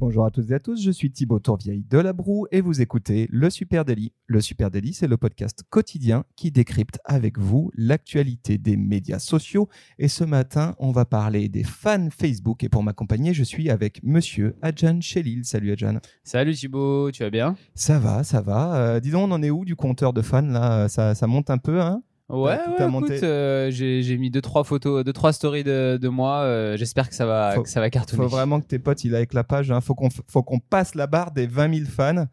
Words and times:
Bonjour 0.00 0.24
à 0.24 0.30
toutes 0.30 0.52
et 0.52 0.54
à 0.54 0.60
tous, 0.60 0.80
je 0.80 0.92
suis 0.92 1.10
Thibaut 1.10 1.40
Tourvieille 1.40 1.84
de 1.90 1.98
La 1.98 2.12
Broue 2.12 2.46
et 2.52 2.60
vous 2.60 2.80
écoutez 2.80 3.26
Le 3.32 3.50
Super 3.50 3.84
Daily. 3.84 4.12
Le 4.28 4.40
Super 4.40 4.70
Daily, 4.70 4.94
c'est 4.94 5.08
le 5.08 5.16
podcast 5.16 5.64
quotidien 5.70 6.22
qui 6.36 6.52
décrypte 6.52 7.00
avec 7.04 7.36
vous 7.36 7.72
l'actualité 7.74 8.58
des 8.58 8.76
médias 8.76 9.18
sociaux. 9.18 9.68
Et 9.98 10.06
ce 10.06 10.22
matin, 10.22 10.76
on 10.78 10.92
va 10.92 11.04
parler 11.04 11.48
des 11.48 11.64
fans 11.64 12.10
Facebook. 12.16 12.62
Et 12.62 12.68
pour 12.68 12.84
m'accompagner, 12.84 13.34
je 13.34 13.42
suis 13.42 13.70
avec 13.70 14.00
monsieur 14.04 14.54
Adjan 14.62 15.00
Chelil. 15.00 15.44
Salut 15.44 15.72
Adjan. 15.72 15.98
Salut 16.22 16.54
Thibaut, 16.54 17.10
tu 17.10 17.24
vas 17.24 17.30
bien? 17.30 17.56
Ça 17.74 17.98
va, 17.98 18.22
ça 18.22 18.40
va. 18.40 18.76
Euh, 18.76 19.00
dis 19.00 19.10
donc, 19.10 19.28
on 19.28 19.32
en 19.32 19.42
est 19.42 19.50
où 19.50 19.64
du 19.64 19.74
compteur 19.74 20.12
de 20.12 20.22
fans 20.22 20.42
là? 20.42 20.88
Ça, 20.88 21.16
ça 21.16 21.26
monte 21.26 21.50
un 21.50 21.58
peu, 21.58 21.80
hein? 21.80 22.04
Ouais, 22.30 22.58
ouais, 22.78 23.18
euh, 23.22 23.70
j'ai 23.70 24.02
j'ai 24.02 24.18
mis 24.18 24.30
deux 24.30 24.42
trois 24.42 24.62
photos, 24.62 25.02
deux 25.02 25.12
trois 25.14 25.32
stories 25.32 25.64
de, 25.64 25.98
de 26.00 26.08
moi. 26.08 26.40
euh, 26.42 26.76
J'espère 26.76 27.08
que 27.08 27.14
ça 27.14 27.24
va, 27.24 27.52
Faut- 27.54 27.62
que 27.62 27.70
ça 27.70 27.80
va 27.80 27.88
cartonner. 27.88 28.22
Faut 28.22 28.28
vraiment 28.28 28.60
que 28.60 28.66
tes 28.66 28.78
potes, 28.78 29.02
il 29.04 29.14
avec 29.14 29.32
la 29.32 29.44
page. 29.44 29.70
Hein. 29.70 29.80
Faut 29.80 29.94
qu'on 29.94 30.10
faut 30.28 30.42
qu'on 30.42 30.58
passe 30.58 30.94
la 30.94 31.06
barre 31.06 31.30
des 31.30 31.46
20 31.46 31.74
000 31.74 31.86
fans. 31.88 32.26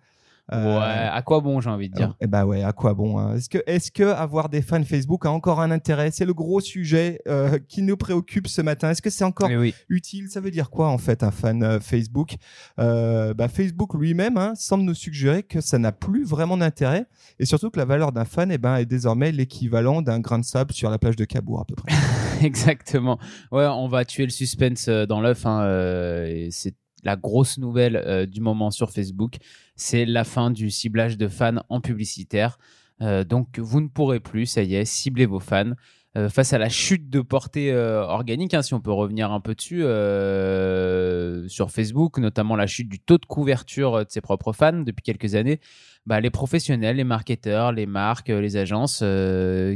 Euh, 0.54 0.80
Ouais, 0.80 1.10
à 1.12 1.22
quoi 1.24 1.40
bon, 1.42 1.60
j'ai 1.62 1.70
envie 1.70 1.90
de 1.90 1.96
dire? 1.96 2.16
Eh 2.22 2.28
bah 2.28 2.46
ouais, 2.46 2.62
à 2.64 2.72
quoi 2.72 2.94
bon 2.94 3.18
hein 3.18 3.36
Est-ce 3.36 3.50
que, 3.50 3.58
est-ce 3.66 3.92
que 3.92 4.04
avoir 4.04 4.50
des 4.50 4.62
fans 4.62 4.84
Facebook 4.84 5.26
a 5.26 5.32
encore 5.32 5.60
un 5.60 5.72
intérêt? 5.72 6.12
C'est 6.12 6.26
le 6.26 6.34
gros 6.36 6.60
sujet 6.60 7.20
euh, 7.28 7.58
qui 7.68 7.82
nous 7.82 7.98
préoccupe 7.98 8.48
ce 8.48 8.62
matin. 8.62 8.92
Est-ce 8.92 9.02
que 9.02 9.10
c'est 9.10 9.24
encore 9.24 9.50
Eh 9.50 9.58
oui. 9.58 9.74
utile? 9.90 10.30
Ça 10.30 10.42
veut 10.42 10.52
dire 10.52 10.70
quoi 10.70 10.90
en 10.90 10.98
fait 11.00 11.24
un 11.24 11.32
fan 11.32 11.64
euh, 11.64 11.80
Facebook? 11.80 12.36
Euh, 12.80 13.34
bah, 13.34 13.48
Facebook 13.48 13.96
lui-même 13.96 14.38
hein, 14.38 14.54
semble 14.56 14.84
nous 14.84 14.94
suggérer 14.94 15.42
que 15.44 15.62
ça 15.62 15.80
n'a 15.80 15.92
plus 15.92 16.24
vraiment 16.26 16.58
d'intérêt 16.58 17.06
et 17.40 17.46
surtout 17.46 17.72
que 17.72 17.80
la 17.80 17.86
valeur 17.86 18.12
d'un 18.12 18.26
fan 18.26 18.52
eh 18.52 18.58
ben, 18.58 18.76
est 18.78 18.86
désormais 18.86 19.32
l'équivalent 19.32 20.02
d'un 20.02 20.20
grain 20.20 20.40
de 20.40 20.46
sable 20.46 20.74
sur 20.74 20.90
la 20.90 21.00
plage 21.00 21.16
de 21.16 21.26
Cabourg 21.26 21.62
à 21.62 21.66
peu 21.66 21.76
près. 21.76 21.92
Exactement. 22.46 23.18
Ouais, 23.52 23.66
on 23.66 23.88
va 23.88 24.06
tuer 24.06 24.26
le 24.26 24.30
suspense 24.32 24.88
euh, 24.90 25.06
dans 25.06 25.22
l'œuf. 25.22 25.46
Hein, 25.46 25.62
euh, 25.64 26.48
c'est 26.52 26.76
la 27.06 27.16
grosse 27.16 27.58
nouvelle 27.58 27.96
euh, 27.96 28.26
du 28.26 28.42
moment 28.42 28.72
sur 28.72 28.92
Facebook. 28.92 29.36
C'est 29.76 30.06
la 30.06 30.24
fin 30.24 30.52
du 30.52 30.70
ciblage 30.70 31.18
de 31.18 31.28
fans 31.28 31.64
en 31.70 31.80
publicitaire. 31.80 32.58
Euh, 33.02 33.24
donc, 33.24 33.60
vous 33.60 33.80
ne 33.80 33.88
pourrez 33.88 34.20
plus, 34.20 34.48
ça 34.48 34.64
y 34.64 34.76
est, 34.76 34.86
cibler 34.86 35.26
vos 35.26 35.40
fans. 35.40 35.74
Euh, 36.18 36.30
face 36.30 36.54
à 36.54 36.58
la 36.58 36.70
chute 36.70 37.10
de 37.10 37.20
portée 37.20 37.74
euh, 37.74 38.02
organique, 38.02 38.54
hein, 38.54 38.62
si 38.62 38.74
on 38.74 38.80
peut 38.80 38.92
revenir 38.92 39.34
un 39.34 39.42
peu 39.42 39.54
dessus, 39.54 39.84
euh, 39.84 41.46
sur 41.50 41.72
Facebook, 41.72 42.20
notamment 42.20 42.56
la 42.56 42.68
chute 42.68 42.88
du 42.88 43.00
taux 43.00 43.18
de 43.18 43.26
couverture 43.26 44.00
de 44.00 44.06
ses 44.08 44.22
propres 44.22 44.54
fans 44.54 44.80
depuis 44.80 45.04
quelques 45.04 45.36
années, 45.36 45.60
bah, 46.06 46.22
les 46.22 46.30
professionnels, 46.30 46.96
les 46.98 47.04
marketeurs, 47.04 47.74
les 47.74 47.86
marques, 47.86 48.30
les 48.30 48.56
agences 48.56 49.04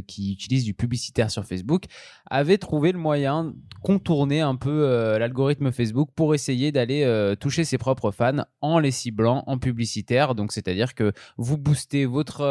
qui 0.07 0.31
utilisent 0.31 0.63
du 0.63 0.75
publicitaire 0.75 1.31
sur 1.31 1.43
Facebook 1.43 1.85
avaient 2.29 2.59
trouvé 2.59 2.91
le 2.91 2.99
moyen 2.99 3.45
de 3.45 3.55
contourner 3.81 4.39
un 4.39 4.55
peu 4.55 5.17
l'algorithme 5.17 5.71
Facebook 5.71 6.11
pour 6.15 6.35
essayer 6.35 6.71
d'aller 6.71 7.33
toucher 7.39 7.63
ses 7.63 7.79
propres 7.79 8.11
fans 8.11 8.45
en 8.61 8.77
les 8.77 8.91
ciblant 8.91 9.43
en 9.47 9.57
publicitaire. 9.57 10.35
Donc, 10.35 10.51
c'est-à-dire 10.51 10.93
que 10.93 11.13
vous 11.37 11.57
boostez 11.57 12.05
votre, 12.05 12.43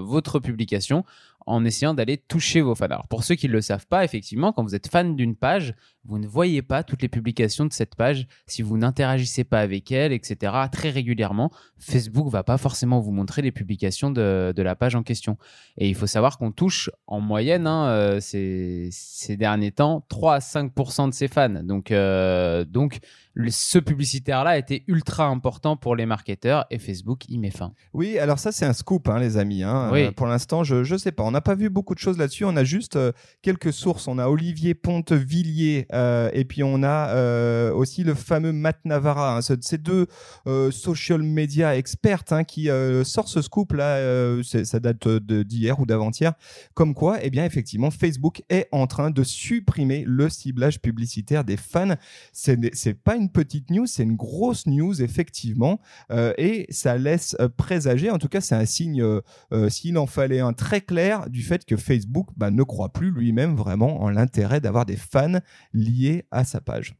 votre 0.00 0.40
publication 0.40 1.04
en 1.48 1.64
essayant 1.64 1.94
d'aller 1.94 2.16
toucher 2.16 2.60
vos 2.60 2.74
fans. 2.74 2.86
Alors, 2.86 3.08
pour 3.08 3.24
ceux 3.24 3.34
qui 3.34 3.48
ne 3.48 3.52
le 3.52 3.60
savent 3.60 3.86
pas, 3.86 4.04
effectivement, 4.04 4.52
quand 4.52 4.62
vous 4.62 4.74
êtes 4.74 4.88
fan 4.88 5.16
d'une 5.16 5.36
page, 5.36 5.74
vous 6.08 6.18
ne 6.18 6.26
voyez 6.26 6.62
pas 6.62 6.82
toutes 6.82 7.02
les 7.02 7.08
publications 7.08 7.66
de 7.66 7.72
cette 7.72 7.94
page 7.94 8.26
si 8.46 8.62
vous 8.62 8.78
n'interagissez 8.78 9.44
pas 9.44 9.60
avec 9.60 9.92
elle, 9.92 10.12
etc. 10.12 10.52
Très 10.72 10.90
régulièrement, 10.90 11.52
Facebook 11.78 12.28
va 12.30 12.42
pas 12.42 12.56
forcément 12.58 12.98
vous 13.00 13.12
montrer 13.12 13.42
les 13.42 13.52
publications 13.52 14.10
de, 14.10 14.52
de 14.56 14.62
la 14.62 14.74
page 14.74 14.94
en 14.94 15.02
question. 15.02 15.36
Et 15.76 15.88
il 15.88 15.94
faut 15.94 16.06
savoir 16.06 16.38
qu'on 16.38 16.50
touche 16.50 16.90
en 17.06 17.20
moyenne 17.20 17.66
hein, 17.66 17.86
euh, 17.88 18.20
ces, 18.20 18.88
ces 18.90 19.36
derniers 19.36 19.70
temps 19.72 20.04
3 20.08 20.34
à 20.34 20.38
5% 20.38 21.08
de 21.10 21.14
ses 21.14 21.28
fans. 21.28 21.62
Donc, 21.62 21.90
euh, 21.90 22.64
donc 22.64 22.98
le- 23.34 23.50
ce 23.50 23.78
publicitaire-là 23.78 24.58
était 24.58 24.82
ultra 24.88 25.26
important 25.26 25.76
pour 25.76 25.94
les 25.94 26.06
marketeurs 26.06 26.64
et 26.70 26.78
Facebook 26.78 27.28
y 27.28 27.38
met 27.38 27.50
fin. 27.50 27.72
Oui, 27.92 28.18
alors 28.18 28.38
ça 28.38 28.50
c'est 28.50 28.64
un 28.66 28.72
scoop, 28.72 29.08
hein, 29.08 29.18
les 29.20 29.36
amis. 29.36 29.62
hein. 29.62 29.90
Oui. 29.92 30.04
Euh, 30.04 30.10
pour 30.12 30.26
l'instant, 30.26 30.64
je 30.64 30.82
je 30.84 30.96
sais 30.96 31.12
pas. 31.12 31.22
On 31.22 31.30
n'a 31.30 31.40
pas 31.42 31.54
vu 31.54 31.68
beaucoup 31.68 31.94
de 31.94 32.00
choses 32.00 32.16
là-dessus. 32.18 32.44
On 32.46 32.56
a 32.56 32.64
juste 32.64 32.98
quelques 33.42 33.72
sources. 33.72 34.08
On 34.08 34.18
a 34.18 34.26
Olivier 34.28 34.74
Pontevilliers 34.74 35.86
euh, 35.98 36.30
et 36.32 36.44
puis 36.44 36.62
on 36.62 36.82
a 36.82 37.08
euh, 37.10 37.72
aussi 37.72 38.04
le 38.04 38.14
fameux 38.14 38.52
Matt 38.52 38.78
Navarra. 38.84 39.36
hein. 39.36 39.42
Ce- 39.42 39.54
Ces 39.60 39.78
deux 39.78 40.06
euh, 40.46 40.70
social 40.70 41.22
media 41.22 41.76
experts 41.76 42.24
hein, 42.30 42.44
qui 42.44 42.68
sortent 43.04 43.28
ce 43.28 43.42
scoop 43.42 43.72
là. 43.72 43.98
ça 44.42 44.80
date 44.80 45.08
d'hier 45.08 45.80
ou 45.80 45.86
d'avant-hier. 45.86 46.32
Comme 46.74 46.94
quoi, 46.94 47.18
eh 47.22 47.30
bien 47.30 47.44
effectivement, 47.44 47.90
Facebook 47.90 48.42
est 48.48 48.68
en 48.72 48.86
train 48.86 49.10
de 49.10 49.22
supprimer 49.22 50.04
le 50.06 50.28
ciblage 50.28 50.80
publicitaire 50.80 51.44
des 51.44 51.56
fans. 51.56 51.94
C'est 52.32 52.94
pas 52.94 53.16
une 53.16 53.30
petite 53.30 53.70
news, 53.70 53.86
c'est 53.86 54.04
une 54.04 54.16
grosse 54.16 54.66
news 54.66 55.02
effectivement. 55.02 55.80
Et 56.38 56.66
ça 56.70 56.96
laisse 56.96 57.36
présager, 57.56 58.10
en 58.10 58.18
tout 58.18 58.28
cas 58.28 58.40
c'est 58.40 58.54
un 58.54 58.64
signe, 58.66 59.04
s'il 59.68 59.98
en 59.98 60.06
fallait 60.06 60.40
un 60.40 60.52
très 60.52 60.80
clair, 60.80 61.28
du 61.28 61.42
fait 61.42 61.64
que 61.64 61.76
Facebook 61.76 62.28
bah, 62.36 62.50
ne 62.50 62.62
croit 62.62 62.92
plus 62.92 63.10
lui-même 63.10 63.56
vraiment 63.56 64.02
en 64.02 64.10
l'intérêt 64.10 64.60
d'avoir 64.60 64.86
des 64.86 64.96
fans 64.96 65.40
liés 65.88 66.24
à 66.30 66.44
sa 66.44 66.60
page. 66.60 66.94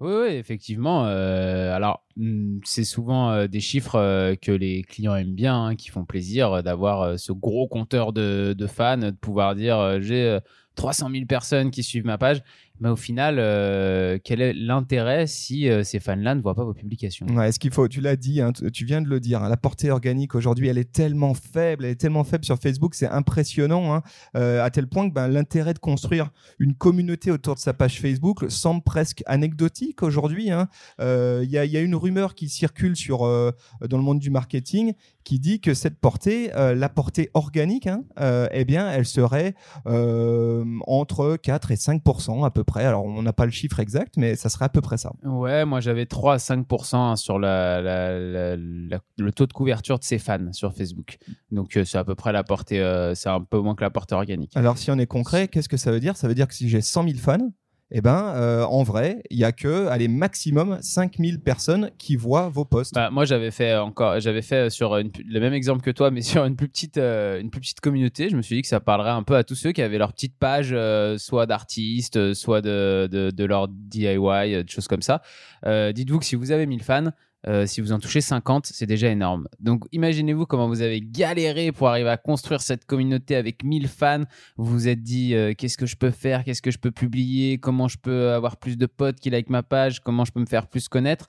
Oui, 0.00 0.26
effectivement. 0.32 1.06
euh, 1.06 1.72
alors, 1.74 2.04
hmm, 2.16 2.58
c'est 2.64 2.84
souvent 2.84 3.30
euh, 3.30 3.46
des 3.46 3.60
chiffres 3.60 3.96
euh, 3.96 4.34
que 4.34 4.52
les 4.52 4.82
clients 4.82 5.14
aiment 5.14 5.34
bien, 5.34 5.66
hein, 5.66 5.76
qui 5.76 5.88
font 5.88 6.04
plaisir 6.04 6.62
d'avoir 6.62 7.18
ce 7.18 7.32
gros 7.32 7.68
compteur 7.68 8.12
de, 8.12 8.54
fans, 8.66 8.98
de 8.98 9.10
pouvoir 9.10 9.54
dire 9.54 10.00
j'ai 10.00 10.24
euh, 10.24 10.40
300 10.74 11.10
000 11.10 11.26
personnes 11.26 11.70
qui 11.70 11.82
suivent 11.82 12.04
ma 12.04 12.18
page. 12.18 12.42
Mais 12.80 12.88
au 12.88 12.96
final, 12.96 13.36
euh, 13.38 14.18
quel 14.22 14.40
est 14.40 14.52
l'intérêt 14.52 15.28
si 15.28 15.68
euh, 15.68 15.84
ces 15.84 16.00
fans-là 16.00 16.34
ne 16.34 16.42
voient 16.42 16.56
pas 16.56 16.64
vos 16.64 16.74
publications? 16.74 17.24
Ouais, 17.26 17.52
ce 17.52 17.60
qu'il 17.60 17.70
faut, 17.70 17.86
tu 17.86 18.00
l'as 18.00 18.16
dit, 18.16 18.40
hein, 18.40 18.52
tu 18.52 18.84
viens 18.84 19.00
de 19.00 19.08
le 19.08 19.20
dire, 19.20 19.44
hein, 19.44 19.48
la 19.48 19.56
portée 19.56 19.92
organique 19.92 20.34
aujourd'hui, 20.34 20.66
elle 20.66 20.78
est 20.78 20.92
tellement 20.92 21.34
faible, 21.34 21.84
elle 21.84 21.92
est 21.92 22.00
tellement 22.00 22.24
faible 22.24 22.44
sur 22.44 22.58
Facebook, 22.58 22.96
c'est 22.96 23.06
impressionnant, 23.06 23.94
hein, 23.94 24.02
euh, 24.36 24.64
à 24.64 24.70
tel 24.70 24.88
point 24.88 25.08
que 25.08 25.14
ben, 25.14 25.28
l'intérêt 25.28 25.72
de 25.72 25.78
construire 25.78 26.30
une 26.58 26.74
communauté 26.74 27.30
autour 27.30 27.54
de 27.54 27.60
sa 27.60 27.74
page 27.74 28.00
Facebook 28.00 28.44
semble 28.48 28.82
presque 28.82 29.22
anecdotique 29.26 30.02
aujourd'hui. 30.02 30.46
Il 30.46 31.50
y, 31.50 31.58
a, 31.58 31.64
y 31.64 31.76
a 31.76 31.80
une 31.80 31.94
rumeur 31.94 32.34
qui 32.34 32.48
circule 32.48 32.96
sur, 32.96 33.20
dans 33.20 33.96
le 33.96 34.02
monde 34.02 34.18
du 34.18 34.30
marketing 34.30 34.94
qui 35.24 35.38
dit 35.40 35.60
que 35.60 35.72
cette 35.74 35.98
portée, 35.98 36.54
euh, 36.54 36.74
la 36.74 36.88
portée 36.88 37.30
organique, 37.34 37.86
hein, 37.86 38.04
euh, 38.20 38.46
eh 38.52 38.64
bien, 38.64 38.90
elle 38.90 39.06
serait 39.06 39.54
euh, 39.86 40.64
entre 40.86 41.36
4 41.36 41.70
et 41.70 41.76
5% 41.76 42.44
à 42.44 42.50
peu 42.50 42.64
près. 42.64 42.84
Alors, 42.84 43.04
on 43.04 43.22
n'a 43.22 43.32
pas 43.32 43.46
le 43.46 43.50
chiffre 43.50 43.80
exact, 43.80 44.14
mais 44.16 44.36
ça 44.36 44.48
serait 44.48 44.66
à 44.66 44.68
peu 44.68 44.80
près 44.80 44.96
ça. 44.98 45.12
Ouais, 45.24 45.64
moi 45.64 45.80
j'avais 45.80 46.06
3 46.06 46.34
à 46.34 46.36
5% 46.38 46.96
hein, 46.96 47.16
sur 47.16 47.38
la, 47.38 47.80
la- 47.80 48.18
la- 48.18 48.56
la- 48.56 49.00
le 49.18 49.32
taux 49.32 49.46
de 49.46 49.52
couverture 49.52 49.98
de 49.98 50.04
ses 50.04 50.18
fans 50.18 50.52
sur 50.52 50.74
Facebook. 50.74 51.16
Donc 51.50 51.78
c'est 51.84 51.98
à 51.98 52.04
peu 52.04 52.14
près 52.14 52.32
la 52.32 52.44
portée, 52.44 53.12
c'est 53.14 53.28
un 53.28 53.40
peu 53.40 53.58
moins 53.60 53.74
que 53.74 53.82
la 53.84 53.90
portée 53.90 54.14
organique. 54.14 54.56
Alors, 54.56 54.76
si 54.78 54.90
on 54.90 54.98
est 54.98 55.06
concret, 55.06 55.48
qu'est-ce 55.48 55.68
que 55.68 55.76
ça 55.76 55.90
veut 55.90 56.00
dire? 56.00 56.16
Ça 56.16 56.28
veut 56.28 56.34
dire 56.34 56.48
que 56.48 56.54
si 56.54 56.68
j'ai 56.68 56.80
100 56.80 57.04
000 57.04 57.18
fans, 57.18 57.50
eh 57.96 58.00
ben, 58.00 58.32
euh, 58.34 58.64
en 58.64 58.82
vrai, 58.82 59.22
il 59.30 59.38
y 59.38 59.44
a 59.44 59.52
que, 59.52 59.86
allez, 59.86 60.08
maximum 60.08 60.78
5 60.80 61.14
000 61.16 61.38
personnes 61.38 61.92
qui 61.96 62.16
voient 62.16 62.48
vos 62.48 62.64
posts. 62.64 62.92
Bah, 62.92 63.08
moi, 63.10 63.24
j'avais 63.24 63.52
fait 63.52 63.76
encore, 63.76 64.18
j'avais 64.18 64.42
fait 64.42 64.68
sur 64.68 64.96
le 64.96 65.40
même 65.40 65.52
exemple 65.52 65.80
que 65.80 65.92
toi, 65.92 66.10
mais 66.10 66.20
sur 66.22 66.44
une 66.44 66.56
plus 66.56 66.68
petite, 66.68 66.98
euh, 66.98 67.40
une 67.40 67.50
plus 67.50 67.60
petite 67.60 67.80
communauté. 67.80 68.30
Je 68.30 68.36
me 68.36 68.42
suis 68.42 68.56
dit 68.56 68.62
que 68.62 68.68
ça 68.68 68.80
parlerait 68.80 69.10
un 69.10 69.22
peu 69.22 69.36
à 69.36 69.44
tous 69.44 69.54
ceux 69.54 69.70
qui 69.70 69.80
avaient 69.80 69.98
leur 69.98 70.12
petite 70.12 70.36
page, 70.36 70.70
euh, 70.72 71.18
soit 71.18 71.46
d'artistes, 71.46 72.16
euh, 72.16 72.34
soit 72.34 72.62
de, 72.62 73.08
de, 73.08 73.30
de 73.30 73.44
leur 73.44 73.68
DIY, 73.68 74.16
euh, 74.16 74.62
des 74.64 74.72
choses 74.72 74.88
comme 74.88 75.02
ça. 75.02 75.22
Euh, 75.64 75.92
Dites-vous 75.92 76.18
que 76.18 76.24
si 76.24 76.34
vous 76.34 76.50
avez 76.50 76.66
1000 76.66 76.82
fans, 76.82 77.10
euh, 77.46 77.66
si 77.66 77.80
vous 77.80 77.92
en 77.92 77.98
touchez 77.98 78.20
50, 78.20 78.66
c'est 78.66 78.86
déjà 78.86 79.08
énorme. 79.08 79.48
Donc, 79.60 79.84
imaginez-vous 79.92 80.46
comment 80.46 80.68
vous 80.68 80.80
avez 80.80 81.00
galéré 81.00 81.72
pour 81.72 81.88
arriver 81.88 82.08
à 82.08 82.16
construire 82.16 82.60
cette 82.60 82.84
communauté 82.86 83.36
avec 83.36 83.64
1000 83.64 83.88
fans. 83.88 84.24
Vous 84.56 84.64
vous 84.64 84.88
êtes 84.88 85.02
dit, 85.02 85.34
euh, 85.34 85.52
qu'est-ce 85.56 85.76
que 85.76 85.86
je 85.86 85.96
peux 85.96 86.10
faire, 86.10 86.44
qu'est-ce 86.44 86.62
que 86.62 86.70
je 86.70 86.78
peux 86.78 86.90
publier, 86.90 87.58
comment 87.58 87.88
je 87.88 87.98
peux 87.98 88.30
avoir 88.30 88.56
plus 88.56 88.78
de 88.78 88.86
potes 88.86 89.20
qui 89.20 89.30
like 89.30 89.50
ma 89.50 89.62
page, 89.62 90.00
comment 90.00 90.24
je 90.24 90.32
peux 90.32 90.40
me 90.40 90.46
faire 90.46 90.66
plus 90.66 90.88
connaître? 90.88 91.26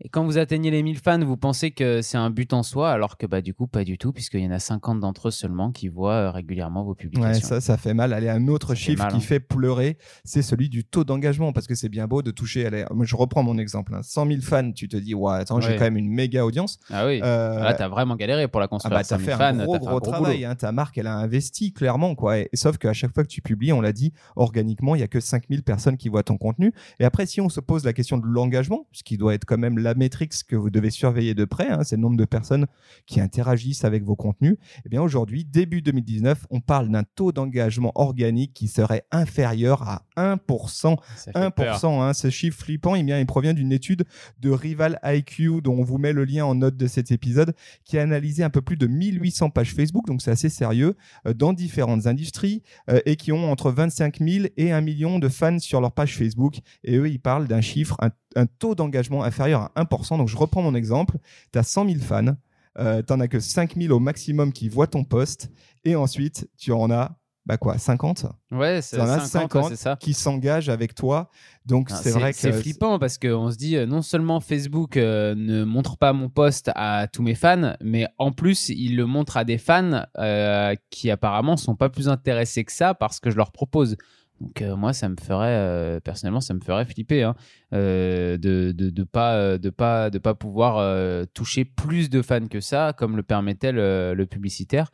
Et 0.00 0.08
quand 0.08 0.24
vous 0.24 0.38
atteignez 0.38 0.70
les 0.70 0.82
1000 0.82 0.98
fans, 0.98 1.24
vous 1.24 1.36
pensez 1.36 1.70
que 1.70 2.02
c'est 2.02 2.16
un 2.18 2.30
but 2.30 2.52
en 2.52 2.62
soi, 2.62 2.90
alors 2.90 3.16
que 3.16 3.26
bah, 3.26 3.40
du 3.40 3.54
coup, 3.54 3.66
pas 3.66 3.84
du 3.84 3.98
tout, 3.98 4.12
puisqu'il 4.12 4.40
y 4.40 4.46
en 4.46 4.50
a 4.50 4.58
50 4.58 5.00
d'entre 5.00 5.28
eux 5.28 5.30
seulement 5.30 5.70
qui 5.70 5.88
voient 5.88 6.12
euh, 6.14 6.30
régulièrement 6.30 6.82
vos 6.84 6.90
Ouais, 6.90 6.96
publications. 6.96 7.46
ça, 7.48 7.60
ça 7.60 7.76
fait 7.76 7.94
mal. 7.94 8.12
Allez, 8.12 8.28
un 8.28 8.48
autre 8.48 8.68
Ça 8.68 8.74
fait 8.74 8.80
chiffre 8.80 9.08
qui 9.08 9.16
hein. 9.16 9.20
fait 9.20 9.40
pleurer, 9.40 9.98
c'est 10.24 10.42
celui 10.42 10.68
du 10.68 10.84
taux 10.84 11.04
d'engagement, 11.04 11.52
parce 11.52 11.66
que 11.66 11.74
c'est 11.74 11.88
bien 11.88 12.06
beau 12.06 12.22
de 12.22 12.30
toucher. 12.30 12.66
Allez, 12.66 12.84
je 13.02 13.16
reprends 13.16 13.42
mon 13.42 13.58
exemple. 13.58 13.94
hein. 13.94 14.00
100 14.02 14.26
000 14.26 14.40
fans, 14.40 14.72
tu 14.72 14.88
te 14.88 14.96
dis, 14.96 15.14
ouais, 15.14 15.34
attends, 15.34 15.60
j'ai 15.60 15.68
Ouais. 15.70 15.76
quand 15.76 15.84
même 15.84 15.96
une 15.96 16.10
méga 16.10 16.44
audience. 16.44 16.78
Ah 16.90 17.06
oui, 17.06 17.20
Euh, 17.22 17.60
là, 17.60 17.74
t'as 17.74 17.88
vraiment 17.88 18.16
galéré 18.16 18.48
pour 18.48 18.60
la 18.60 18.64
Ah 18.64 18.68
construire. 18.68 18.98
bah 18.98 19.04
t'as 19.04 19.18
100 19.18 19.24
000 19.24 19.30
fait 19.30 19.36
fans, 19.36 19.58
un 19.60 19.64
gros 19.64 19.74
fait 19.74 19.78
gros, 19.80 20.00
travail, 20.00 20.44
hein. 20.44 20.54
ta 20.54 20.72
marque 20.72 20.98
elle 20.98 21.06
a 21.06 21.14
investi 21.16 21.72
clairement 21.72 22.14
quoi. 22.14 22.38
Et, 22.38 22.48
sauf 22.54 22.78
qu'à 22.78 22.92
chaque 22.92 23.14
fois 23.14 23.22
que 23.22 23.28
tu 23.28 23.40
publies, 23.42 23.72
on 23.72 23.80
l'a 23.80 23.92
dit, 23.92 24.12
organiquement 24.36 24.94
il 24.94 25.00
y 25.00 25.04
a 25.04 25.08
que 25.08 25.20
5000 25.20 25.62
personnes 25.62 25.96
qui 25.96 26.08
voient 26.08 26.22
ton 26.22 26.36
contenu. 26.38 26.72
Et 27.00 27.04
après 27.04 27.26
si 27.26 27.40
on 27.40 27.48
se 27.48 27.60
pose 27.60 27.84
la 27.84 27.92
question 27.92 28.18
de 28.18 28.26
l'engagement, 28.26 28.86
ce 28.92 29.02
qui 29.02 29.16
doit 29.16 29.34
être 29.34 29.44
quand 29.44 29.58
même 29.58 29.78
la 29.82 29.94
métrique 29.94 30.32
que 30.48 30.56
vous 30.56 30.70
devez 30.70 30.90
surveiller 30.90 31.34
de 31.34 31.44
près, 31.44 31.68
hein, 31.68 31.80
c'est 31.84 31.96
le 31.96 32.02
nombre 32.02 32.16
de 32.16 32.24
personnes 32.24 32.66
qui 33.06 33.20
interagissent 33.20 33.84
avec 33.84 34.04
vos 34.04 34.16
contenus. 34.16 34.56
Eh 34.84 34.88
bien 34.88 35.02
aujourd'hui, 35.02 35.44
début 35.44 35.82
2019, 35.82 36.46
on 36.50 36.60
parle 36.60 36.88
d'un 36.90 37.02
taux 37.02 37.32
d'engagement 37.32 37.92
organique 37.94 38.54
qui 38.54 38.68
serait 38.68 39.04
inférieur 39.10 39.82
à 39.82 40.02
1%. 40.16 40.96
1%, 41.34 42.00
hein, 42.00 42.12
ce 42.14 42.30
chiffre 42.30 42.58
flippant, 42.64 42.94
eh 42.94 43.02
bien, 43.02 43.18
il 43.18 43.26
provient 43.26 43.54
d'une 43.54 43.72
étude 43.72 44.04
de 44.40 44.50
Rival 44.50 44.98
IQ 45.04 45.60
dont 45.62 45.78
on 45.78 45.84
vous 45.84 45.98
met 45.98 46.12
le 46.12 46.24
lien 46.24 46.44
en 46.44 46.54
note 46.54 46.76
de 46.76 46.86
cet 46.86 47.10
épisode, 47.10 47.54
qui 47.84 47.98
a 47.98 48.02
analysé 48.02 48.42
un 48.42 48.50
peu 48.50 48.62
plus 48.62 48.76
de 48.76 48.86
1800 48.86 49.50
pages 49.50 49.74
Facebook, 49.74 50.06
donc 50.06 50.22
c'est 50.22 50.30
assez 50.30 50.48
sérieux, 50.48 50.96
euh, 51.26 51.34
dans 51.34 51.52
différentes 51.52 52.06
industries 52.06 52.62
euh, 52.90 53.00
et 53.06 53.16
qui 53.16 53.32
ont 53.32 53.50
entre 53.50 53.70
25 53.70 54.18
000 54.18 54.46
et 54.56 54.72
1 54.72 54.80
million 54.80 55.18
de 55.18 55.28
fans 55.28 55.58
sur 55.58 55.80
leur 55.80 55.92
page 55.92 56.16
Facebook. 56.16 56.60
Et 56.84 56.96
eux, 56.96 57.08
ils 57.08 57.20
parlent 57.20 57.48
d'un 57.48 57.60
chiffre, 57.60 57.96
un, 58.00 58.10
un 58.36 58.46
taux 58.46 58.74
d'engagement 58.74 59.24
inférieur 59.24 59.70
à 59.74 59.84
1%. 59.84 60.18
Donc 60.18 60.28
je 60.28 60.36
reprends 60.36 60.62
mon 60.62 60.74
exemple, 60.74 61.18
tu 61.52 61.58
as 61.58 61.62
100 61.62 61.88
000 61.88 62.00
fans, 62.00 62.36
euh, 62.78 63.02
t'en 63.02 63.20
as 63.20 63.28
que 63.28 63.40
5000 63.40 63.92
au 63.92 63.98
maximum 63.98 64.52
qui 64.52 64.68
voient 64.68 64.86
ton 64.86 65.04
post 65.04 65.50
et 65.84 65.96
ensuite 65.96 66.48
tu 66.56 66.72
en 66.72 66.90
as 66.90 67.18
bah 67.44 67.56
quoi 67.56 67.76
50 67.76 68.26
ouais 68.52 68.80
c'est 68.82 68.96
50, 68.98 69.26
50 69.26 69.74
ça. 69.74 69.96
qui 69.98 70.14
s'engagent 70.14 70.68
avec 70.68 70.94
toi 70.94 71.28
donc 71.66 71.90
c'est 71.90 72.12
vrai 72.12 72.32
que 72.32 72.38
c'est 72.38 72.52
flippant 72.52 73.00
parce 73.00 73.18
qu'on 73.18 73.50
se 73.50 73.56
dit 73.56 73.76
euh, 73.76 73.84
non 73.84 74.00
seulement 74.00 74.38
Facebook 74.38 74.96
euh, 74.96 75.34
ne 75.34 75.64
montre 75.64 75.96
pas 75.96 76.12
mon 76.12 76.28
post 76.28 76.70
à 76.76 77.08
tous 77.12 77.22
mes 77.22 77.34
fans 77.34 77.74
mais 77.82 78.06
en 78.18 78.30
plus 78.30 78.68
il 78.68 78.96
le 78.96 79.06
montre 79.06 79.36
à 79.36 79.44
des 79.44 79.58
fans 79.58 80.04
euh, 80.18 80.76
qui 80.90 81.10
apparemment 81.10 81.56
sont 81.56 81.74
pas 81.74 81.88
plus 81.88 82.08
intéressés 82.08 82.64
que 82.64 82.72
ça 82.72 82.94
parce 82.94 83.18
que 83.18 83.30
je 83.30 83.36
leur 83.36 83.50
propose 83.50 83.96
donc 84.42 84.60
euh, 84.60 84.74
moi, 84.74 84.92
ça 84.92 85.08
me 85.08 85.16
ferait 85.16 85.56
euh, 85.56 86.00
personnellement, 86.00 86.40
ça 86.40 86.52
me 86.52 86.60
ferait 86.60 86.84
flipper 86.84 87.22
hein, 87.22 87.36
euh, 87.72 88.36
de 88.36 88.72
de 88.72 89.04
pas 89.04 89.56
de 89.56 89.70
pas 89.70 90.10
de 90.10 90.18
pas 90.18 90.34
pouvoir 90.34 91.26
toucher 91.32 91.64
plus 91.64 92.10
de 92.10 92.22
fans 92.22 92.48
que 92.48 92.60
ça, 92.60 92.92
comme 92.96 93.16
le 93.16 93.22
permettait 93.22 93.72
le, 93.72 94.14
le 94.14 94.26
publicitaire. 94.26 94.90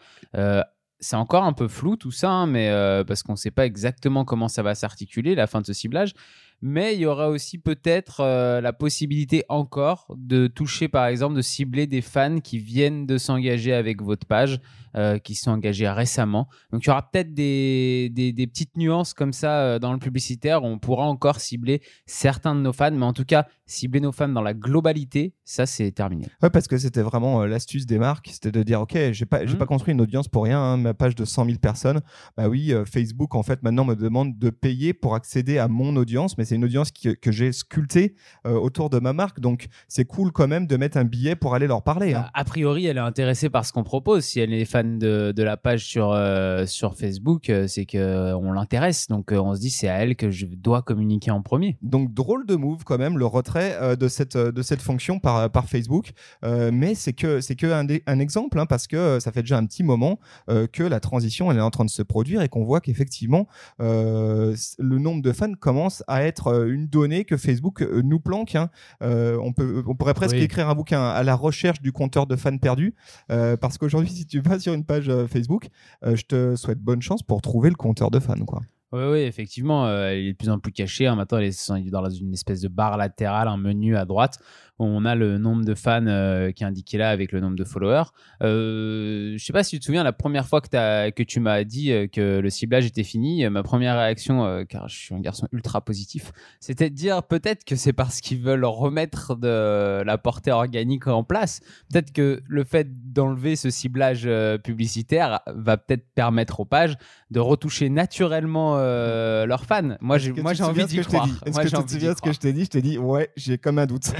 c'est 1.00 1.16
encore 1.16 1.44
un 1.44 1.52
peu 1.52 1.68
flou 1.68 1.96
tout 1.96 2.10
ça, 2.10 2.30
hein, 2.30 2.46
mais 2.46 2.70
parce 3.06 3.22
qu'on 3.22 3.32
ne 3.32 3.38
sait 3.38 3.50
pas 3.50 3.64
exactement 3.64 4.24
comment 4.24 4.48
ça 4.48 4.62
va 4.62 4.74
s'articuler 4.74 5.34
la 5.34 5.46
fin 5.46 5.60
de 5.60 5.66
ce 5.66 5.72
ciblage 5.72 6.12
mais 6.60 6.94
il 6.94 7.00
y 7.00 7.06
aura 7.06 7.28
aussi 7.28 7.58
peut-être 7.58 8.20
euh, 8.20 8.60
la 8.60 8.72
possibilité 8.72 9.44
encore 9.48 10.12
de 10.16 10.48
toucher, 10.48 10.88
par 10.88 11.06
exemple, 11.06 11.36
de 11.36 11.42
cibler 11.42 11.86
des 11.86 12.00
fans 12.00 12.40
qui 12.40 12.58
viennent 12.58 13.06
de 13.06 13.16
s'engager 13.16 13.72
avec 13.72 14.02
votre 14.02 14.26
page, 14.26 14.60
euh, 14.96 15.18
qui 15.18 15.34
sont 15.34 15.52
engagés 15.52 15.88
récemment. 15.88 16.48
Donc 16.72 16.84
il 16.84 16.88
y 16.88 16.90
aura 16.90 17.08
peut-être 17.08 17.32
des, 17.32 18.10
des, 18.10 18.46
petites 18.46 18.76
nuances 18.76 19.14
comme 19.14 19.32
ça 19.32 19.60
euh, 19.60 19.78
dans 19.78 19.92
le 19.92 19.98
publicitaire. 19.98 20.64
On 20.64 20.78
pourra 20.78 21.04
encore 21.04 21.40
cibler 21.40 21.80
certains 22.06 22.54
de 22.54 22.60
nos 22.60 22.72
fans, 22.72 22.90
mais 22.90 23.04
en 23.04 23.12
tout 23.12 23.24
cas, 23.24 23.46
cibler 23.66 24.00
nos 24.00 24.12
fans 24.12 24.28
dans 24.28 24.42
la 24.42 24.54
globalité, 24.54 25.34
ça 25.44 25.66
c'est 25.66 25.92
terminé. 25.92 26.26
Ouais, 26.42 26.50
parce 26.50 26.66
que 26.66 26.78
c'était 26.78 27.02
vraiment 27.02 27.44
l'astuce 27.44 27.86
des 27.86 27.98
marques, 27.98 28.30
c'était 28.32 28.50
de 28.50 28.62
dire, 28.62 28.80
ok, 28.80 29.12
j'ai 29.12 29.26
pas, 29.26 29.46
j'ai 29.46 29.54
mmh. 29.54 29.58
pas 29.58 29.66
construit 29.66 29.92
une 29.92 30.00
audience 30.00 30.26
pour 30.26 30.44
rien, 30.44 30.58
hein, 30.58 30.76
ma 30.78 30.94
page 30.94 31.14
de 31.14 31.24
100 31.24 31.44
000 31.44 31.58
personnes. 31.58 32.00
Bah 32.36 32.48
oui, 32.48 32.72
Facebook 32.86 33.34
en 33.34 33.42
fait 33.42 33.62
maintenant 33.62 33.84
me 33.84 33.94
demande 33.94 34.38
de 34.38 34.50
payer 34.50 34.94
pour 34.94 35.14
accéder 35.14 35.58
à 35.58 35.68
mon 35.68 35.94
audience, 35.96 36.38
mais 36.38 36.47
c'est 36.48 36.54
une 36.54 36.64
audience 36.64 36.90
que 36.90 37.30
j'ai 37.30 37.52
sculptée 37.52 38.14
euh, 38.46 38.54
autour 38.54 38.88
de 38.88 38.98
ma 38.98 39.12
marque. 39.12 39.38
Donc, 39.38 39.66
c'est 39.86 40.06
cool 40.06 40.32
quand 40.32 40.48
même 40.48 40.66
de 40.66 40.76
mettre 40.76 40.96
un 40.96 41.04
billet 41.04 41.36
pour 41.36 41.54
aller 41.54 41.66
leur 41.66 41.82
parler. 41.82 42.14
Hein. 42.14 42.26
A 42.32 42.44
priori, 42.44 42.86
elle 42.86 42.96
est 42.96 43.00
intéressée 43.00 43.50
par 43.50 43.66
ce 43.66 43.72
qu'on 43.72 43.84
propose. 43.84 44.24
Si 44.24 44.40
elle 44.40 44.54
est 44.54 44.64
fan 44.64 44.98
de, 44.98 45.32
de 45.36 45.42
la 45.42 45.56
page 45.58 45.84
sur, 45.84 46.12
euh, 46.12 46.64
sur 46.64 46.96
Facebook, 46.96 47.50
euh, 47.50 47.66
c'est 47.66 47.84
qu'on 47.84 48.52
l'intéresse. 48.52 49.08
Donc, 49.08 49.30
on 49.32 49.54
se 49.54 49.60
dit, 49.60 49.70
c'est 49.70 49.88
à 49.88 49.96
elle 49.96 50.16
que 50.16 50.30
je 50.30 50.46
dois 50.46 50.80
communiquer 50.80 51.30
en 51.30 51.42
premier. 51.42 51.76
Donc, 51.82 52.14
drôle 52.14 52.46
de 52.46 52.56
move 52.56 52.84
quand 52.84 52.98
même, 52.98 53.18
le 53.18 53.26
retrait 53.26 53.96
de, 53.96 54.08
cette, 54.08 54.36
de 54.36 54.62
cette 54.62 54.80
fonction 54.80 55.18
par, 55.18 55.50
par 55.50 55.68
Facebook. 55.68 56.12
mais 56.42 56.94
c'est 56.94 57.12
que, 57.12 57.40
c'est 57.40 57.56
que 57.56 57.66
un, 57.66 57.86
un 58.06 58.18
exemple, 58.18 58.58
hein, 58.58 58.66
parce 58.66 58.86
que 58.86 59.20
ça 59.20 59.32
fait 59.32 59.42
déjà 59.42 59.58
un 59.58 59.66
petit 59.66 59.84
moment 59.84 60.18
que 60.46 60.82
la 60.82 61.00
transition, 61.00 61.50
elle 61.50 61.58
est 61.58 61.62
en 61.62 61.70
train 61.70 61.84
de 61.84 61.90
se 61.90 62.02
produire 62.02 62.40
et 62.40 62.48
qu'on 62.48 62.64
voit 62.64 62.80
qu'effectivement, 62.80 63.46
le 63.78 64.54
nombre 64.98 65.22
de 65.22 65.32
fans 65.32 65.52
commence 65.60 66.02
à 66.06 66.24
être 66.24 66.37
euh, 66.46 66.72
une 66.72 66.86
donnée 66.86 67.24
que 67.24 67.36
Facebook 67.36 67.82
euh, 67.82 68.02
nous 68.02 68.20
planque. 68.20 68.54
Hein. 68.54 68.70
Euh, 69.02 69.38
on, 69.42 69.52
peut, 69.52 69.82
on 69.86 69.94
pourrait 69.94 70.14
presque 70.14 70.36
écrire 70.36 70.68
un 70.68 70.74
bouquin 70.74 71.02
à 71.02 71.22
la 71.22 71.34
recherche 71.34 71.82
du 71.82 71.92
compteur 71.92 72.26
de 72.26 72.36
fans 72.36 72.56
perdus. 72.56 72.94
parce 73.28 73.78
qu'aujourd'hui, 73.78 74.10
si 74.14 74.26
tu 74.26 74.40
vas 74.40 74.58
sur 74.58 74.72
une 74.74 74.84
page 74.84 75.10
Facebook, 75.26 75.68
je 76.02 76.22
te 76.22 76.56
souhaite 76.56 76.78
bonne 76.78 77.02
chance 77.02 77.22
pour 77.22 77.42
trouver 77.42 77.70
le 77.70 77.76
compteur 77.76 78.10
de 78.10 78.20
fans. 78.20 78.44
Quoi. 78.46 78.60
Oui, 78.92 79.02
oui, 79.10 79.18
effectivement, 79.18 79.86
il 80.10 80.28
est 80.28 80.32
de 80.32 80.36
plus 80.36 80.48
en 80.48 80.58
plus 80.58 80.72
caché. 80.72 81.06
Hein. 81.06 81.16
Maintenant, 81.16 81.38
il 81.38 81.46
est 81.86 81.90
dans 81.90 82.08
une 82.08 82.32
espèce 82.32 82.60
de 82.60 82.68
barre 82.68 82.96
latérale, 82.96 83.48
un 83.48 83.58
menu 83.58 83.96
à 83.96 84.04
droite 84.04 84.38
on 84.78 85.04
a 85.04 85.14
le 85.14 85.38
nombre 85.38 85.64
de 85.64 85.74
fans 85.74 86.06
euh, 86.06 86.52
qui 86.52 86.62
est 86.62 86.66
indiqué 86.66 86.98
là 86.98 87.10
avec 87.10 87.32
le 87.32 87.40
nombre 87.40 87.56
de 87.56 87.64
followers. 87.64 88.04
Euh, 88.42 89.34
je 89.36 89.44
sais 89.44 89.52
pas 89.52 89.62
si 89.62 89.76
tu 89.76 89.80
te 89.80 89.84
souviens 89.84 90.04
la 90.04 90.12
première 90.12 90.46
fois 90.46 90.60
que, 90.60 91.10
que 91.10 91.22
tu 91.22 91.40
m'as 91.40 91.64
dit 91.64 91.90
euh, 91.92 92.06
que 92.06 92.38
le 92.38 92.50
ciblage 92.50 92.86
était 92.86 93.02
fini, 93.02 93.48
ma 93.48 93.62
première 93.62 93.96
réaction, 93.96 94.44
euh, 94.44 94.64
car 94.64 94.88
je 94.88 94.96
suis 94.96 95.14
un 95.14 95.20
garçon 95.20 95.48
ultra 95.52 95.80
positif, 95.80 96.32
c'était 96.60 96.90
de 96.90 96.94
dire 96.94 97.22
peut-être 97.22 97.64
que 97.64 97.76
c'est 97.76 97.92
parce 97.92 98.20
qu'ils 98.20 98.40
veulent 98.40 98.64
remettre 98.64 99.36
de 99.36 100.02
la 100.02 100.18
portée 100.18 100.52
organique 100.52 101.06
en 101.06 101.24
place. 101.24 101.60
Peut-être 101.90 102.12
que 102.12 102.42
le 102.46 102.64
fait 102.64 103.12
d'enlever 103.12 103.56
ce 103.56 103.70
ciblage 103.70 104.28
publicitaire 104.62 105.40
va 105.46 105.76
peut-être 105.76 106.06
permettre 106.14 106.60
aux 106.60 106.64
pages 106.64 106.96
de 107.30 107.40
retoucher 107.40 107.88
naturellement 107.90 108.76
leurs 108.76 109.64
fans. 109.64 109.96
Moi, 110.00 110.18
j'ai, 110.18 110.32
moi, 110.32 110.54
j'ai 110.54 110.64
envie 110.64 110.84
d'y 110.84 111.00
croire. 111.00 111.28
Est-ce 111.44 111.60
que 111.60 111.68
tu 111.68 111.84
te 111.84 111.90
souviens 111.90 112.14
ce 112.14 112.22
que 112.22 112.32
je 112.32 112.38
t'ai 112.38 112.52
dit? 112.52 112.64
Je 112.64 112.70
t'ai 112.70 112.82
dit, 112.82 112.98
ouais, 112.98 113.30
j'ai 113.36 113.58
comme 113.58 113.78
un 113.78 113.86
doute. 113.86 114.12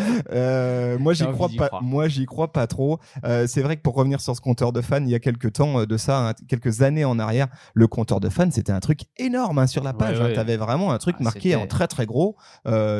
Euh, 0.49 0.99
moi, 0.99 1.13
j'y 1.13 1.25
crois 1.27 1.49
pas. 1.57 1.71
Moi, 1.83 2.09
j'y 2.09 2.27
crois 2.27 2.53
pas 2.53 2.67
trop. 2.67 2.99
Euh, 3.25 3.47
c'est 3.47 3.63
vrai 3.63 3.77
que 3.77 3.83
pour 3.83 3.95
revenir 3.95 4.21
sur 4.21 4.35
ce 4.35 4.41
compteur 4.41 4.73
de 4.73 4.81
fans, 4.81 5.03
il 5.03 5.11
y 5.11 5.15
a 5.15 5.19
quelques 5.19 5.53
temps 5.53 5.81
euh, 5.81 5.87
de 5.87 5.97
ça, 5.97 6.29
hein, 6.29 6.33
quelques 6.49 6.83
années 6.83 7.05
en 7.05 7.19
arrière, 7.19 7.49
le 7.75 7.87
compteur 7.87 8.21
de 8.21 8.29
fans, 8.29 8.51
c'était 8.51 8.73
un 8.73 8.81
truc 8.81 9.03
énorme 9.17 9.59
hein, 9.59 9.67
sur 9.67 9.83
la 9.83 9.93
page. 9.93 10.21
Hein. 10.21 10.31
tu 10.33 10.39
avais 10.39 10.57
vraiment 10.57 10.93
un 10.93 10.99
truc 10.99 11.17
ah, 11.21 11.25
marqué 11.25 11.55
en 11.57 11.67
très 11.67 11.87
très 11.87 12.07
gros. 12.07 12.37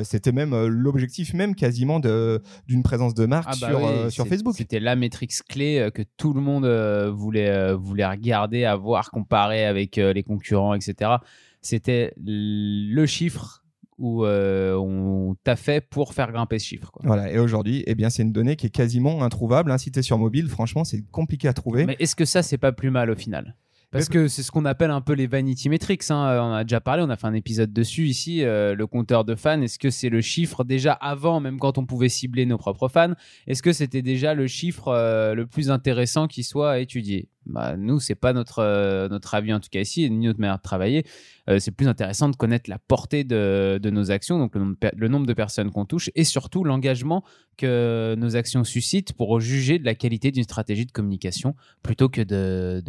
c'était 0.05 0.33
même 0.33 0.67
l'objectif 0.67 1.35
même 1.35 1.55
quasiment 1.55 2.01
d'une 2.01 2.83
présence 2.83 3.15
de 3.15 3.27
marque 3.27 3.49
ah, 3.51 3.57
bah 3.61 3.69
sur 3.69 4.13
sur 4.13 4.27
Facebook. 4.27 4.55
C'était 4.57 4.81
la 4.81 4.97
métrique 4.97 5.33
clé 5.49 5.91
que 5.95 6.03
tout 6.17 6.33
le 6.33 6.41
monde 6.41 6.67
voulait 7.11 7.73
voulait 7.75 8.07
regarder, 8.07 8.65
avoir 8.65 9.11
comparé 9.11 9.65
avec 9.65 9.97
les 9.97 10.23
concurrents, 10.23 10.75
etc. 10.75 11.17
C'était 11.61 12.13
le 12.17 13.07
chiffre 13.07 13.63
où 13.99 14.25
euh, 14.25 14.75
on 14.75 15.35
t'a 15.45 15.57
fait 15.57 15.81
pour 15.81 16.15
faire 16.15 16.33
grimper 16.33 16.59
ce 16.59 16.67
chiffre. 16.67 16.93
Voilà, 17.03 17.31
et 17.31 17.39
aujourd'hui, 17.39 17.83
eh 17.87 17.95
bien, 17.95 18.11
c'est 18.11 18.23
une 18.23 18.33
donnée 18.33 18.57
qui 18.57 18.67
est 18.67 18.71
quasiment 18.71 19.23
introuvable. 19.23 19.71
Hein. 19.71 19.79
Si 19.79 19.91
tu 19.91 19.99
es 19.99 20.03
sur 20.03 20.19
mobile, 20.19 20.49
franchement, 20.49 20.85
c'est 20.85 21.03
compliqué 21.11 21.49
à 21.49 21.53
trouver. 21.53 21.87
Mais 21.87 21.97
est-ce 21.99 22.17
que 22.17 22.25
ça, 22.25 22.43
c'est 22.43 22.59
pas 22.59 22.73
plus 22.73 22.91
mal 22.91 23.11
au 23.11 23.17
final? 23.17 23.57
Parce 23.91 24.11
que 24.11 24.29
c'est 24.29 24.43
ce 24.43 24.51
qu'on 24.51 24.67
appelle 24.67 24.91
un 24.91 25.01
peu 25.01 25.15
les 25.15 25.27
vanity 25.27 25.71
metrics. 25.71 26.11
Hein. 26.11 26.39
On 26.43 26.53
a 26.53 26.63
déjà 26.63 26.81
parlé, 26.81 27.03
on 27.03 27.09
a 27.09 27.17
fait 27.17 27.27
un 27.27 27.33
épisode 27.33 27.73
dessus 27.73 28.07
ici. 28.07 28.45
Euh, 28.45 28.75
le 28.75 28.87
compteur 28.87 29.25
de 29.25 29.35
fans, 29.35 29.63
est-ce 29.63 29.79
que 29.79 29.89
c'est 29.89 30.11
le 30.11 30.21
chiffre 30.21 30.63
déjà 30.63 30.93
avant, 30.93 31.41
même 31.41 31.59
quand 31.59 31.79
on 31.79 31.87
pouvait 31.87 32.11
cibler 32.11 32.45
nos 32.45 32.59
propres 32.59 32.89
fans? 32.89 33.15
Est-ce 33.47 33.63
que 33.63 33.73
c'était 33.73 34.03
déjà 34.03 34.35
le 34.35 34.47
chiffre 34.47 34.89
euh, 34.89 35.35
le 35.35 35.47
plus 35.47 35.71
intéressant 35.71 36.27
qui 36.27 36.43
soit 36.43 36.73
à 36.73 36.79
étudier 36.81 37.31
bah, 37.49 37.77
Nous, 37.77 38.01
c'est 38.01 38.15
pas 38.15 38.33
notre, 38.33 39.09
notre 39.09 39.35
avis 39.35 39.53
en 39.53 39.61
tout 39.61 39.69
cas 39.71 39.81
ici, 39.81 40.11
ni 40.11 40.27
notre 40.27 40.41
manière 40.41 40.59
de 40.59 40.63
travailler. 40.63 41.05
Euh, 41.49 41.59
c'est 41.59 41.71
plus 41.71 41.89
intéressant 41.89 42.29
de 42.29 42.37
connaître 42.37 42.69
la 42.69 42.79
portée 42.79 43.25
de, 43.25 43.81
nos 43.91 44.11
actions, 44.11 44.39
donc 44.39 44.55
le 44.55 45.09
nombre, 45.09 45.27
de 45.27 45.33
personnes 45.33 45.71
qu'on 45.71 45.85
touche, 45.85 46.11
et 46.15 46.25
surtout 46.25 46.63
l'engagement 46.63 47.25
que 47.57 48.15
nos 48.17 48.37
actions 48.37 48.65
suscitent 48.65 49.13
pour 49.15 49.41
juger 49.41 49.79
de 49.79 49.85
la 49.85 49.95
qualité 49.95 50.31
d'une 50.31 50.45
stratégie 50.45 50.87
de 50.87 50.93
communication, 50.93 51.57
plutôt 51.83 52.09
que 52.09 52.21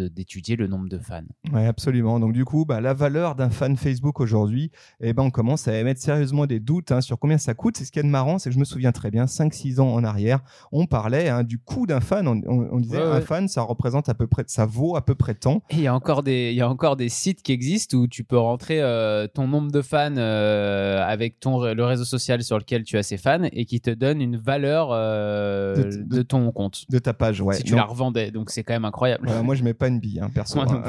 d'étudier 0.10 0.56
le 0.56 0.68
nombre 0.68 0.89
de 0.89 1.00
fans. 1.00 1.24
Oui, 1.54 1.66
absolument. 1.66 2.20
Donc 2.20 2.34
du 2.34 2.46
coup, 2.46 2.66
bah, 2.66 2.82
la 2.82 2.94
valeur 2.94 3.36
d'un 3.36 3.50
fan 3.50 3.78
Facebook 3.78 4.20
aujourd'hui, 4.20 4.72
eh 5.00 5.13
ben, 5.13 5.24
on 5.24 5.32
commence 5.32 5.68
à 5.68 5.78
émettre 5.78 6.01
sérieusement 6.01 6.46
des 6.46 6.60
doutes 6.60 6.92
hein, 6.92 7.01
sur 7.01 7.18
combien 7.18 7.38
ça 7.38 7.54
coûte. 7.54 7.78
C'est 7.78 7.86
ce 7.86 7.92
qui 7.92 8.00
est 8.00 8.04
marrant, 8.04 8.39
c'est 8.39 8.50
que 8.50 8.54
je 8.54 8.60
me 8.60 8.66
souviens 8.66 8.92
très 8.92 9.10
bien, 9.10 9.25
5-6 9.25 9.80
ans 9.80 9.94
en 9.94 10.04
arrière, 10.04 10.42
on 10.72 10.86
parlait 10.86 11.30
hein, 11.30 11.44
du 11.44 11.60
coût 11.60 11.88
d'un 11.88 12.01
fan. 12.01 12.28
On, 12.28 12.80
disait 12.80 13.01
un 13.01 13.22
fan, 13.22 13.48
ça 13.48 13.62
représente 13.62 14.10
à 14.10 14.13
peu 14.13 14.28
près, 14.28 14.44
ça 14.50 14.65
vaut 14.65 14.96
à 14.96 15.06
peu 15.06 15.13
près 15.13 15.36
tant. 15.36 15.62
Il 15.70 15.82
y 15.82 15.88
a 15.88 15.94
encore 15.94 16.24
des, 16.24 16.50
il 16.50 16.56
y 16.56 16.62
a 16.62 16.68
encore 16.68 16.96
des 16.96 17.08
sites 17.08 17.44
qui 17.44 17.51
existent 17.51 17.96
où 17.96 18.08
tu 18.08 18.24
peux 18.24 18.38
rentrer 18.38 18.82
euh, 18.82 19.27
ton 19.27 19.48
nombre 19.48 19.72
de 19.72 19.84
fans 19.84 20.18
euh, 20.18 21.03
avec 21.06 21.39
ton, 21.39 21.72
le 21.72 21.86
réseau 21.86 22.03
social 22.03 22.41
sur 22.41 22.58
lequel 22.58 22.84
tu 22.84 22.98
as 22.98 23.03
ces 23.03 23.18
fans 23.18 23.44
et 23.44 23.65
qui 23.65 23.79
te 23.79 23.91
donne 23.91 24.22
une 24.22 24.38
valeur 24.38 24.89
euh, 24.91 25.91
de, 26.03 26.22
ton 26.24 26.51
compte. 26.51 26.86
De 26.89 26.98
ta 26.98 27.13
page, 27.13 27.41
ouais. 27.41 27.53
Si 27.53 27.63
tu 27.63 27.75
la 27.75 27.84
revendais. 27.84 28.32
Donc 28.32 28.50
c'est 28.50 28.63
quand 28.63 28.74
même 28.74 28.86
incroyable. 28.86 29.29
moi, 29.44 29.53
je 29.53 29.63
mets 29.63 29.75
pas 29.75 29.88
une 29.88 30.00
bille, 30.00 30.20
hein, 30.20 30.32
perso. 30.34 30.60
Hein. 30.60 30.82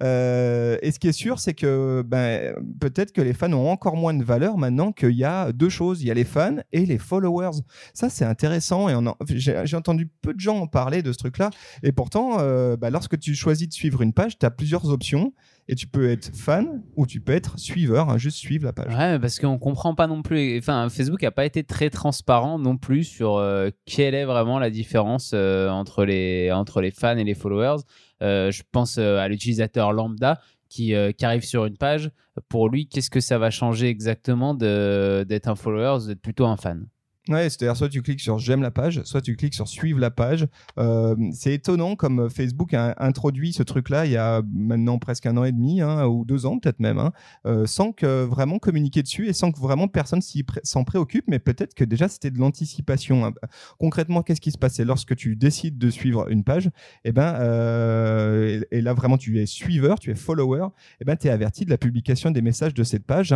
et 0.80 0.92
ce 0.92 0.98
qui 1.00 1.08
est 1.08 1.12
sûr, 1.12 1.40
c'est 1.40 1.54
que 1.54 2.04
ben, 2.06 2.54
peut-être 2.78 3.12
que 3.12 3.20
les 3.20 3.32
fans 3.32 3.52
ont 3.52 3.68
encore 3.68 3.96
moins 3.96 4.14
de 4.14 4.22
valeur 4.22 4.58
maintenant 4.58 4.92
qu'il 4.92 5.16
y 5.16 5.24
a 5.24 5.50
deux 5.50 5.70
choses. 5.70 6.02
Il 6.02 6.06
y 6.06 6.10
a 6.12 6.14
les 6.14 6.24
fans 6.24 6.58
et 6.72 6.86
les 6.86 6.98
followers. 6.98 7.58
Ça, 7.94 8.08
c'est 8.10 8.24
intéressant. 8.24 8.88
Et 8.88 8.94
j'ai 9.26 9.76
entendu 9.76 10.08
peu 10.22 10.34
de 10.34 10.40
gens 10.40 10.58
en 10.58 10.66
parler 10.68 11.02
de 11.02 11.10
ce 11.10 11.18
truc-là. 11.18 11.50
Et 11.82 11.90
pourtant, 11.90 12.36
euh, 12.38 12.75
bah, 12.76 12.90
lorsque 12.90 13.18
tu 13.18 13.34
choisis 13.34 13.68
de 13.68 13.72
suivre 13.72 14.02
une 14.02 14.12
page, 14.12 14.38
tu 14.38 14.46
as 14.46 14.50
plusieurs 14.50 14.88
options 14.90 15.32
et 15.68 15.74
tu 15.74 15.86
peux 15.86 16.08
être 16.08 16.34
fan 16.34 16.82
ou 16.94 17.06
tu 17.06 17.20
peux 17.20 17.32
être 17.32 17.58
suiveur, 17.58 18.08
hein, 18.08 18.18
juste 18.18 18.38
suivre 18.38 18.64
la 18.64 18.72
page. 18.72 18.94
Ouais, 18.94 19.18
parce 19.18 19.38
qu'on 19.38 19.58
comprend 19.58 19.94
pas 19.94 20.06
non 20.06 20.22
plus. 20.22 20.58
Enfin, 20.58 20.88
Facebook 20.88 21.22
a 21.24 21.30
pas 21.30 21.44
été 21.44 21.64
très 21.64 21.90
transparent 21.90 22.58
non 22.58 22.76
plus 22.76 23.04
sur 23.04 23.36
euh, 23.36 23.70
quelle 23.84 24.14
est 24.14 24.24
vraiment 24.24 24.58
la 24.58 24.70
différence 24.70 25.32
euh, 25.34 25.68
entre 25.68 26.04
les 26.04 26.52
entre 26.52 26.80
les 26.80 26.90
fans 26.90 27.16
et 27.16 27.24
les 27.24 27.34
followers. 27.34 27.82
Euh, 28.22 28.50
je 28.50 28.62
pense 28.70 28.98
à 28.98 29.26
l'utilisateur 29.28 29.92
lambda 29.92 30.40
qui, 30.68 30.94
qui, 31.16 31.24
arrive 31.24 31.44
sur 31.44 31.64
une 31.64 31.76
page. 31.76 32.10
Pour 32.48 32.68
lui, 32.68 32.88
qu'est-ce 32.88 33.10
que 33.10 33.20
ça 33.20 33.38
va 33.38 33.50
changer 33.50 33.88
exactement 33.88 34.54
d'être 34.54 35.48
un 35.48 35.54
follower 35.54 36.02
ou 36.02 36.06
d'être 36.08 36.20
plutôt 36.20 36.46
un 36.46 36.56
fan? 36.56 36.86
Ouais, 37.28 37.50
c'est-à-dire 37.50 37.76
soit 37.76 37.88
tu 37.88 38.02
cliques 38.02 38.20
sur 38.20 38.38
j'aime 38.38 38.62
la 38.62 38.70
page, 38.70 39.02
soit 39.02 39.20
tu 39.20 39.34
cliques 39.34 39.54
sur 39.54 39.66
suivre 39.66 39.98
la 39.98 40.12
page. 40.12 40.46
Euh, 40.78 41.16
c'est 41.32 41.54
étonnant 41.54 41.96
comme 41.96 42.30
Facebook 42.30 42.72
a 42.72 42.94
introduit 42.98 43.52
ce 43.52 43.64
truc-là 43.64 44.06
il 44.06 44.12
y 44.12 44.16
a 44.16 44.42
maintenant 44.52 44.98
presque 45.00 45.26
un 45.26 45.36
an 45.36 45.42
et 45.42 45.50
demi 45.50 45.80
hein, 45.80 46.06
ou 46.06 46.24
deux 46.24 46.46
ans 46.46 46.60
peut-être 46.60 46.78
même, 46.78 46.98
hein, 46.98 47.12
euh, 47.46 47.66
sans 47.66 47.90
que 47.90 48.22
vraiment 48.22 48.60
communiquer 48.60 49.02
dessus 49.02 49.26
et 49.26 49.32
sans 49.32 49.50
que 49.50 49.58
vraiment 49.58 49.88
personne 49.88 50.20
s'en 50.62 50.84
préoccupe. 50.84 51.24
Mais 51.26 51.40
peut-être 51.40 51.74
que 51.74 51.82
déjà 51.82 52.08
c'était 52.08 52.30
de 52.30 52.38
l'anticipation. 52.38 53.26
Hein. 53.26 53.32
Concrètement, 53.80 54.22
qu'est-ce 54.22 54.40
qui 54.40 54.52
se 54.52 54.58
passait 54.58 54.84
lorsque 54.84 55.16
tu 55.16 55.34
décides 55.34 55.78
de 55.78 55.90
suivre 55.90 56.28
une 56.30 56.44
page? 56.44 56.70
Eh 57.04 57.10
ben, 57.10 57.34
euh, 57.40 58.60
et, 58.70 58.80
là 58.80 58.94
vraiment 58.94 59.18
tu 59.18 59.40
es 59.40 59.46
suiveur, 59.46 59.98
tu 59.98 60.12
es 60.12 60.14
follower. 60.14 60.68
Eh 61.00 61.04
ben, 61.04 61.16
tu 61.16 61.26
es 61.26 61.30
averti 61.30 61.64
de 61.64 61.70
la 61.70 61.78
publication 61.78 62.30
des 62.30 62.42
messages 62.42 62.74
de 62.74 62.84
cette 62.84 63.04
page, 63.04 63.34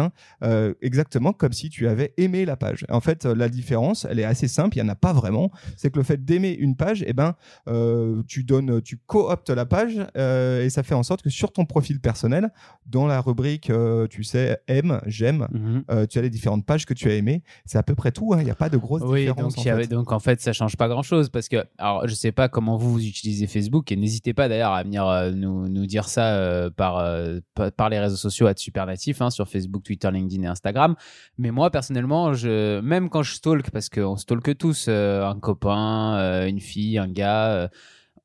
exactement 0.80 1.32
comme 1.32 1.52
si 1.52 1.70
tu 1.70 1.88
avais 1.88 2.14
aimé 2.18 2.44
la 2.44 2.56
page. 2.56 2.86
En 2.88 3.00
fait, 3.00 3.24
la 3.24 3.48
différence 3.48 3.79
elle 4.08 4.20
est 4.20 4.24
assez 4.24 4.48
simple, 4.48 4.76
il 4.76 4.82
n'y 4.82 4.88
en 4.88 4.92
a 4.92 4.96
pas 4.96 5.12
vraiment. 5.12 5.50
C'est 5.76 5.90
que 5.90 5.98
le 5.98 6.04
fait 6.04 6.24
d'aimer 6.24 6.52
une 6.52 6.76
page, 6.76 7.04
eh 7.06 7.12
ben, 7.12 7.34
euh, 7.68 8.22
tu 8.26 8.44
donnes, 8.44 8.80
tu 8.82 8.96
cooptes 8.96 9.50
la 9.50 9.66
page 9.66 10.00
euh, 10.16 10.64
et 10.64 10.70
ça 10.70 10.82
fait 10.82 10.94
en 10.94 11.02
sorte 11.02 11.22
que 11.22 11.30
sur 11.30 11.52
ton 11.52 11.64
profil 11.64 12.00
personnel, 12.00 12.50
dans 12.86 13.06
la 13.06 13.20
rubrique, 13.20 13.70
euh, 13.70 14.06
tu 14.06 14.24
sais, 14.24 14.60
aime, 14.68 15.00
j'aime, 15.06 15.48
mhm. 15.50 16.06
tu 16.06 16.18
as 16.18 16.22
les 16.22 16.30
différentes 16.30 16.64
pages 16.64 16.86
que 16.86 16.94
tu 16.94 17.10
as 17.10 17.14
aimées. 17.14 17.42
C'est 17.64 17.78
à 17.78 17.82
peu 17.82 17.94
près 17.94 18.12
tout, 18.12 18.32
hein. 18.34 18.38
il 18.40 18.44
n'y 18.44 18.50
a 18.50 18.54
pas 18.54 18.68
de 18.68 18.76
grosses 18.76 19.02
oui, 19.04 19.20
différences. 19.20 19.54
Donc, 19.54 19.66
en 19.66 19.76
fait. 19.76 19.86
donc 19.86 20.12
en 20.12 20.20
fait, 20.20 20.40
ça 20.40 20.52
change 20.52 20.76
pas 20.76 20.88
grand-chose 20.88 21.28
parce 21.28 21.48
que, 21.48 21.64
alors 21.78 22.06
je 22.06 22.14
sais 22.14 22.32
pas 22.32 22.48
comment 22.48 22.76
vous, 22.76 22.92
vous 22.92 23.06
utilisez 23.06 23.46
Facebook 23.46 23.90
et 23.92 23.96
n'hésitez 23.96 24.34
pas 24.34 24.48
d'ailleurs 24.48 24.72
à 24.72 24.82
venir 24.82 25.04
nous, 25.34 25.68
nous, 25.68 25.86
dire 25.86 26.08
ça 26.08 26.70
par, 26.76 27.04
par 27.76 27.88
les 27.88 27.98
réseaux 27.98 28.16
sociaux 28.16 28.46
à 28.46 28.54
Supernatif, 28.60 29.20
hein, 29.22 29.30
sur 29.30 29.48
Facebook, 29.48 29.82
Twitter, 29.82 30.10
LinkedIn 30.10 30.42
et 30.42 30.46
Instagram. 30.46 30.94
Mais 31.38 31.50
moi, 31.50 31.70
personnellement, 31.70 32.34
je, 32.34 32.80
même 32.80 33.08
quand 33.08 33.22
je 33.22 33.34
stalk 33.34 33.69
parce 33.70 33.88
qu'on 33.88 34.16
stalke 34.16 34.56
tous 34.56 34.86
euh, 34.88 35.24
un 35.24 35.38
copain, 35.38 36.16
euh, 36.18 36.46
une 36.46 36.60
fille, 36.60 36.98
un 36.98 37.08
gars. 37.08 37.52
Euh, 37.52 37.68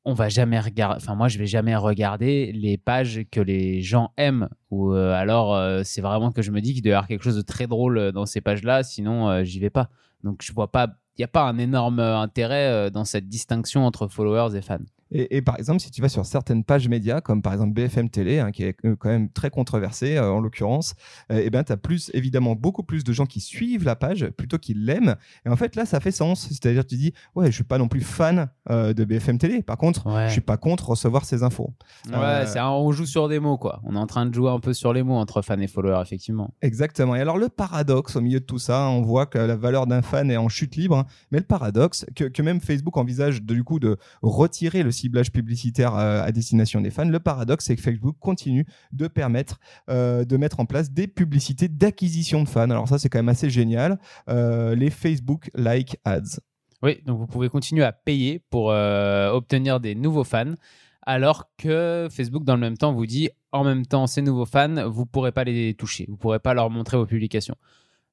on 0.04 0.14
va 0.14 0.28
jamais 0.28 0.60
regarder, 0.60 0.96
enfin 0.98 1.16
moi 1.16 1.26
je 1.26 1.36
vais 1.36 1.46
jamais 1.46 1.74
regarder 1.74 2.52
les 2.52 2.78
pages 2.78 3.22
que 3.32 3.40
les 3.40 3.82
gens 3.82 4.12
aiment 4.16 4.48
ou 4.70 4.92
alors 4.92 5.60
c'est 5.84 6.00
vraiment 6.00 6.30
que 6.30 6.42
je 6.42 6.52
me 6.52 6.60
dis 6.60 6.74
qu'il 6.74 6.82
doit 6.84 6.90
y 6.90 6.92
avoir 6.92 7.08
quelque 7.08 7.24
chose 7.24 7.34
de 7.34 7.42
très 7.42 7.66
drôle 7.66 8.12
dans 8.12 8.24
ces 8.24 8.40
pages-là, 8.40 8.84
sinon 8.84 9.42
j'y 9.42 9.58
vais 9.58 9.68
pas. 9.68 9.90
Donc 10.22 10.42
je 10.44 10.52
vois 10.52 10.70
pas, 10.70 10.86
il 11.16 11.22
n'y 11.22 11.24
a 11.24 11.28
pas 11.28 11.42
un 11.42 11.58
énorme 11.58 11.98
intérêt 11.98 12.88
dans 12.92 13.04
cette 13.04 13.28
distinction 13.28 13.84
entre 13.84 14.06
followers 14.06 14.56
et 14.56 14.62
fans. 14.62 14.78
Et, 15.12 15.40
par 15.40 15.56
exemple, 15.56 15.80
si 15.80 15.90
tu 15.90 16.02
vas 16.02 16.08
sur 16.08 16.26
certaines 16.26 16.64
pages 16.64 16.88
médias, 16.88 17.20
comme 17.20 17.40
par 17.40 17.52
exemple 17.52 17.72
BFM 17.74 18.10
Télé, 18.10 18.40
hein, 18.40 18.50
qui 18.50 18.64
est 18.64 18.76
euh, 18.84 18.96
quand 18.96 19.08
même 19.08 19.30
très 19.30 19.50
controversé 19.50 20.16
euh, 20.16 20.32
en 20.32 20.40
l'occurrence, 20.40 20.94
euh, 21.30 21.40
eh 21.44 21.48
ben, 21.50 21.62
tu 21.62 21.72
as 21.72 21.76
plus, 21.76 22.10
évidemment 22.12 22.56
beaucoup 22.56 22.82
plus 22.82 23.04
de 23.04 23.12
gens 23.12 23.26
qui 23.26 23.40
suivent 23.40 23.84
la 23.84 23.94
page 23.94 24.28
plutôt 24.36 24.58
qu'ils 24.58 24.84
l'aiment. 24.84 25.14
Et 25.44 25.48
en 25.48 25.54
fait, 25.54 25.76
là, 25.76 25.86
ça 25.86 26.00
fait 26.00 26.10
sens. 26.10 26.48
C'est-à-dire, 26.48 26.84
tu 26.84 26.96
dis, 26.96 27.12
ouais, 27.36 27.46
je 27.46 27.52
suis 27.52 27.64
pas 27.64 27.78
non 27.78 27.86
plus 27.86 28.00
fan 28.00 28.48
de 28.68 29.04
BFM 29.04 29.38
Télé. 29.38 29.62
Par 29.62 29.76
contre, 29.76 30.08
je 30.26 30.32
suis 30.32 30.40
pas 30.40 30.56
contre 30.56 30.90
recevoir 30.90 31.24
ces 31.24 31.42
infos. 31.42 31.72
Ouais, 32.08 32.46
c'est 32.46 32.60
on 32.60 32.90
joue 32.90 33.06
sur 33.06 33.28
des 33.28 33.38
mots, 33.38 33.58
quoi. 33.58 33.80
On 33.84 33.94
est 33.94 33.98
en 33.98 34.06
train 34.06 34.26
de 34.26 34.34
jouer 34.34 34.50
un 34.50 34.58
peu 34.58 34.74
sur 34.74 34.92
les 34.92 35.02
mots 35.02 35.16
entre 35.16 35.40
fan 35.42 35.62
et 35.62 35.68
follower, 35.68 36.00
effectivement. 36.02 36.52
Exactement. 36.62 37.14
Et 37.14 37.20
alors, 37.20 37.38
le 37.38 37.48
paradoxe 37.48 38.16
au 38.16 38.20
milieu 38.20 38.40
de 38.40 38.44
tout 38.44 38.58
ça, 38.58 38.88
on 38.88 39.02
voit 39.02 39.26
que 39.26 39.38
la 39.38 39.56
valeur 39.56 39.86
d'un 39.86 40.02
fan 40.02 40.30
est 40.30 40.36
en 40.36 40.48
chute 40.48 40.74
libre. 40.76 40.98
Hein. 40.98 41.06
mais 41.30 41.38
le 41.38 41.44
paradoxe, 41.44 42.06
que, 42.14 42.24
que 42.24 42.42
même 42.42 42.60
Facebook 42.60 42.96
envisage 42.96 43.42
de, 43.42 43.54
du 43.54 43.64
coup 43.64 43.78
de 43.78 43.96
retirer 44.22 44.82
le 44.82 44.90
ciblage 44.96 45.30
publicitaire 45.30 45.94
euh, 45.94 46.22
à 46.22 46.32
destination 46.32 46.80
des 46.80 46.90
fans. 46.90 47.04
Le 47.04 47.20
paradoxe, 47.20 47.66
c'est 47.66 47.76
que 47.76 47.82
Facebook 47.82 48.16
continue 48.18 48.66
de 48.92 49.06
permettre 49.06 49.60
euh, 49.88 50.24
de 50.24 50.36
mettre 50.36 50.60
en 50.60 50.66
place 50.66 50.90
des 50.90 51.06
publicités 51.06 51.68
d'acquisition 51.68 52.42
de 52.42 52.48
fans. 52.48 52.70
Alors 52.70 52.88
ça, 52.88 52.98
c'est 52.98 53.08
quand 53.08 53.18
même 53.18 53.28
assez 53.28 53.50
génial. 53.50 53.98
Euh, 54.28 54.74
les 54.74 54.90
Facebook 54.90 55.50
Like 55.54 55.98
Ads. 56.04 56.40
Oui, 56.82 56.98
donc 57.06 57.18
vous 57.18 57.26
pouvez 57.26 57.48
continuer 57.48 57.84
à 57.84 57.92
payer 57.92 58.42
pour 58.50 58.66
obtenir 58.66 59.80
des 59.80 59.94
nouveaux 59.94 60.24
fans, 60.24 60.54
alors 61.02 61.50
que 61.56 62.06
Facebook, 62.10 62.44
dans 62.44 62.54
le 62.54 62.60
même 62.60 62.76
temps, 62.76 62.92
vous 62.92 63.06
dit 63.06 63.30
en 63.50 63.64
même 63.64 63.86
temps, 63.86 64.06
ces 64.06 64.20
nouveaux 64.20 64.44
fans, 64.44 64.88
vous 64.88 65.02
ne 65.02 65.06
pourrez 65.06 65.32
pas 65.32 65.44
les 65.44 65.72
toucher, 65.74 66.04
vous 66.06 66.14
ne 66.14 66.18
pourrez 66.18 66.38
pas 66.38 66.52
leur 66.52 66.68
montrer 66.68 66.98
vos 66.98 67.06
publications. 67.06 67.56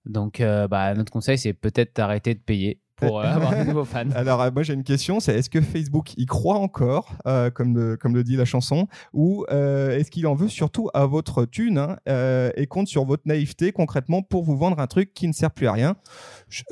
Donc, 0.06 0.42
bah, 0.42 0.94
notre 0.94 1.12
conseil, 1.12 1.38
c'est 1.38 1.54
peut-être 1.54 1.98
d'arrêter 1.98 2.34
de 2.34 2.40
payer 2.40 2.80
pour 3.08 3.20
euh, 3.20 3.24
avoir 3.24 3.58
de 3.58 3.64
nouveaux 3.64 3.86
fans. 3.86 4.10
Alors, 4.16 4.42
euh, 4.42 4.52
moi, 4.52 4.64
j'ai 4.64 4.74
une 4.74 4.84
question 4.84 5.20
c'est 5.20 5.36
est-ce 5.36 5.50
que 5.50 5.62
Facebook 5.62 6.14
y 6.18 6.26
croit 6.26 6.58
encore, 6.58 7.14
euh, 7.28 7.50
comme, 7.50 7.76
le, 7.76 7.98
comme 7.98 8.14
le 8.16 8.24
dit 8.24 8.36
la 8.36 8.46
chanson, 8.46 8.88
ou 9.14 9.46
est-ce 9.50 10.12
qu'il 10.12 10.28
en 10.28 10.36
veut 10.36 10.48
surtout 10.48 10.90
à 10.94 11.06
votre 11.06 11.46
thune 11.46 11.78
hein, 11.78 11.98
et 12.56 12.68
compte 12.68 12.88
sur 12.88 13.06
votre 13.06 13.24
naïveté 13.26 13.72
concrètement 13.72 14.22
pour 14.22 14.44
vous 14.44 14.58
vendre 14.58 14.80
un 14.80 14.88
truc 14.88 15.14
qui 15.14 15.28
ne 15.28 15.34
sert 15.34 15.52
plus 15.52 15.68
à 15.68 15.74
rien? 15.74 15.96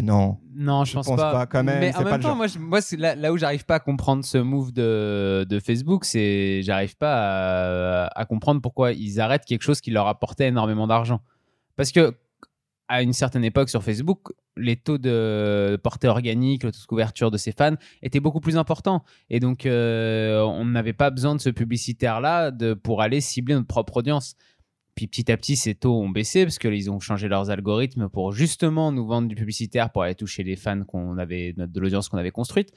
Non. 0.01 0.38
Non, 0.53 0.83
je, 0.83 0.93
pense, 0.95 1.07
pas. 1.07 1.45
quand 1.45 1.63
même. 1.63 1.79
Mais 1.79 1.95
en 1.95 2.03
même 2.03 2.19
temps, 2.19 2.35
moi, 2.35 2.79
là, 2.97 3.31
où 3.31 3.38
j'arrive 3.38 3.65
pas 3.65 3.75
à 3.75 3.79
comprendre 3.79 4.25
ce 4.25 4.38
move 4.38 4.73
de, 4.73 5.45
de 5.47 5.59
Facebook, 5.59 6.03
c'est 6.05 6.61
j'arrive 6.63 6.97
pas 6.97 8.05
à, 8.05 8.19
à 8.19 8.25
comprendre 8.25 8.61
pourquoi 8.61 8.91
ils 8.91 9.21
arrêtent 9.21 9.45
quelque 9.45 9.63
chose 9.63 9.79
qui 9.79 9.91
leur 9.91 10.07
apportait 10.07 10.47
énormément 10.47 10.88
d'argent. 10.88 11.21
Parce 11.77 11.91
que 11.91 12.15
à 12.91 13.01
une 13.01 13.13
certaine 13.13 13.45
époque 13.45 13.69
sur 13.69 13.81
Facebook, 13.83 14.33
les 14.57 14.75
taux 14.75 14.98
de 14.98 15.79
portée 15.81 16.10
organique, 16.10 16.63
le 16.63 16.74
taux 16.74 16.81
de 16.81 16.86
couverture 16.86 17.31
de 17.31 17.38
ses 17.38 17.53
fans 17.53 17.75
étaient 18.03 18.19
beaucoup 18.19 18.41
plus 18.41 18.57
importants. 18.57 19.05
Et 19.29 19.39
donc, 19.39 19.65
euh, 19.65 20.41
on 20.41 20.65
n'avait 20.65 20.91
pas 20.91 21.10
besoin 21.10 21.33
de 21.33 21.39
ce 21.39 21.50
publicitaire-là 21.50 22.51
pour 22.83 23.01
aller 23.01 23.21
cibler 23.21 23.55
notre 23.55 23.67
propre 23.67 23.95
audience. 23.95 24.36
Puis 24.93 25.07
petit 25.07 25.31
à 25.31 25.38
petit, 25.38 25.55
ces 25.55 25.74
taux 25.74 26.01
ont 26.01 26.10
baissé 26.10 26.43
parce 26.43 26.60
qu'ils 26.60 26.91
ont 26.91 27.00
changé 27.00 27.29
leurs 27.29 27.50
algorithmes 27.50 28.10
pour 28.10 28.33
justement 28.33 28.91
nous 28.91 29.07
vendre 29.07 29.29
du 29.29 29.36
publicitaire 29.36 29.89
pour 29.91 30.03
aller 30.03 30.15
toucher 30.15 30.43
les 30.43 30.57
fans 30.57 30.83
qu'on 30.83 31.17
avait, 31.17 31.53
de 31.53 31.79
l'audience 31.79 32.10
qu'on 32.10 32.17
avait 32.17 32.31
construite. 32.31 32.74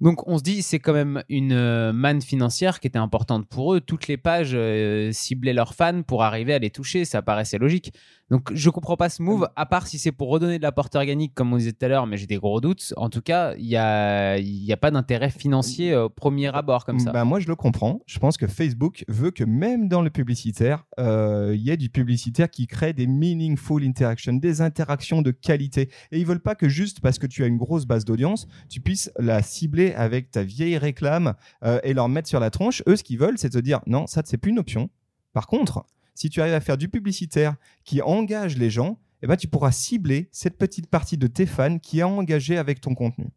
Donc 0.00 0.28
on 0.28 0.38
se 0.38 0.44
dit 0.44 0.62
c'est 0.62 0.78
quand 0.78 0.92
même 0.92 1.24
une 1.28 1.52
euh, 1.52 1.92
manne 1.92 2.22
financière 2.22 2.78
qui 2.78 2.86
était 2.86 2.98
importante 2.98 3.48
pour 3.48 3.74
eux. 3.74 3.80
Toutes 3.80 4.06
les 4.06 4.16
pages 4.16 4.52
euh, 4.54 5.10
ciblaient 5.10 5.52
leurs 5.52 5.74
fans 5.74 6.02
pour 6.02 6.22
arriver 6.22 6.54
à 6.54 6.60
les 6.60 6.70
toucher, 6.70 7.04
ça 7.04 7.22
paraissait 7.22 7.58
logique. 7.58 7.92
Donc 8.30 8.52
je 8.52 8.68
comprends 8.68 8.96
pas 8.96 9.08
ce 9.08 9.22
move, 9.22 9.48
à 9.56 9.64
part 9.64 9.86
si 9.86 9.98
c'est 9.98 10.12
pour 10.12 10.28
redonner 10.28 10.58
de 10.58 10.62
la 10.62 10.72
porte 10.72 10.94
organique, 10.96 11.34
comme 11.34 11.52
on 11.52 11.56
disait 11.56 11.72
tout 11.72 11.84
à 11.84 11.88
l'heure, 11.88 12.06
mais 12.06 12.16
j'ai 12.18 12.26
des 12.26 12.36
gros 12.36 12.60
doutes. 12.60 12.92
En 12.96 13.08
tout 13.08 13.22
cas, 13.22 13.54
il 13.54 13.66
n'y 13.66 13.76
a, 13.76 14.38
y 14.38 14.72
a 14.72 14.76
pas 14.76 14.90
d'intérêt 14.90 15.30
financier 15.30 15.96
au 15.96 16.10
premier 16.10 16.54
abord 16.54 16.84
comme 16.84 16.98
ça. 16.98 17.10
Bah 17.10 17.24
moi, 17.24 17.40
je 17.40 17.48
le 17.48 17.56
comprends. 17.56 18.00
Je 18.06 18.18
pense 18.18 18.36
que 18.36 18.46
Facebook 18.46 19.04
veut 19.08 19.30
que 19.30 19.44
même 19.44 19.88
dans 19.88 20.02
le 20.02 20.10
publicitaire, 20.10 20.84
euh, 20.98 21.52
il 21.54 21.62
y 21.62 21.70
ait 21.70 21.76
du 21.78 21.88
publicitaire 21.88 22.50
qui 22.50 22.66
crée 22.66 22.92
des 22.92 23.06
meaningful 23.06 23.82
interactions, 23.84 24.34
des 24.34 24.60
interactions 24.60 25.22
de 25.22 25.30
qualité. 25.30 25.88
Et 26.12 26.18
ils 26.18 26.26
veulent 26.26 26.42
pas 26.42 26.54
que 26.54 26.68
juste 26.68 27.00
parce 27.00 27.18
que 27.18 27.26
tu 27.26 27.44
as 27.44 27.46
une 27.46 27.56
grosse 27.56 27.86
base 27.86 28.04
d'audience, 28.04 28.46
tu 28.68 28.80
puisses 28.80 29.10
la 29.18 29.42
cibler 29.42 29.94
avec 29.94 30.30
ta 30.30 30.42
vieille 30.42 30.76
réclame 30.76 31.34
euh, 31.64 31.80
et 31.82 31.94
leur 31.94 32.08
mettre 32.08 32.28
sur 32.28 32.40
la 32.40 32.50
tronche. 32.50 32.82
Eux, 32.86 32.96
ce 32.96 33.04
qu'ils 33.04 33.18
veulent, 33.18 33.38
c'est 33.38 33.50
te 33.50 33.58
dire 33.58 33.80
non, 33.86 34.06
ça, 34.06 34.22
c'est 34.24 34.36
plus 34.36 34.50
une 34.50 34.58
option. 34.58 34.90
Par 35.32 35.46
contre, 35.46 35.84
si 36.18 36.30
tu 36.30 36.40
arrives 36.40 36.54
à 36.54 36.60
faire 36.60 36.76
du 36.76 36.88
publicitaire 36.88 37.54
qui 37.84 38.02
engage 38.02 38.56
les 38.56 38.70
gens, 38.70 38.98
eh 39.22 39.28
ben, 39.28 39.36
tu 39.36 39.46
pourras 39.46 39.70
cibler 39.70 40.28
cette 40.32 40.58
petite 40.58 40.88
partie 40.88 41.16
de 41.16 41.28
tes 41.28 41.46
fans 41.46 41.78
qui 41.78 42.00
est 42.00 42.02
engagée 42.02 42.58
avec 42.58 42.80
ton 42.80 42.96
contenu. 42.96 43.28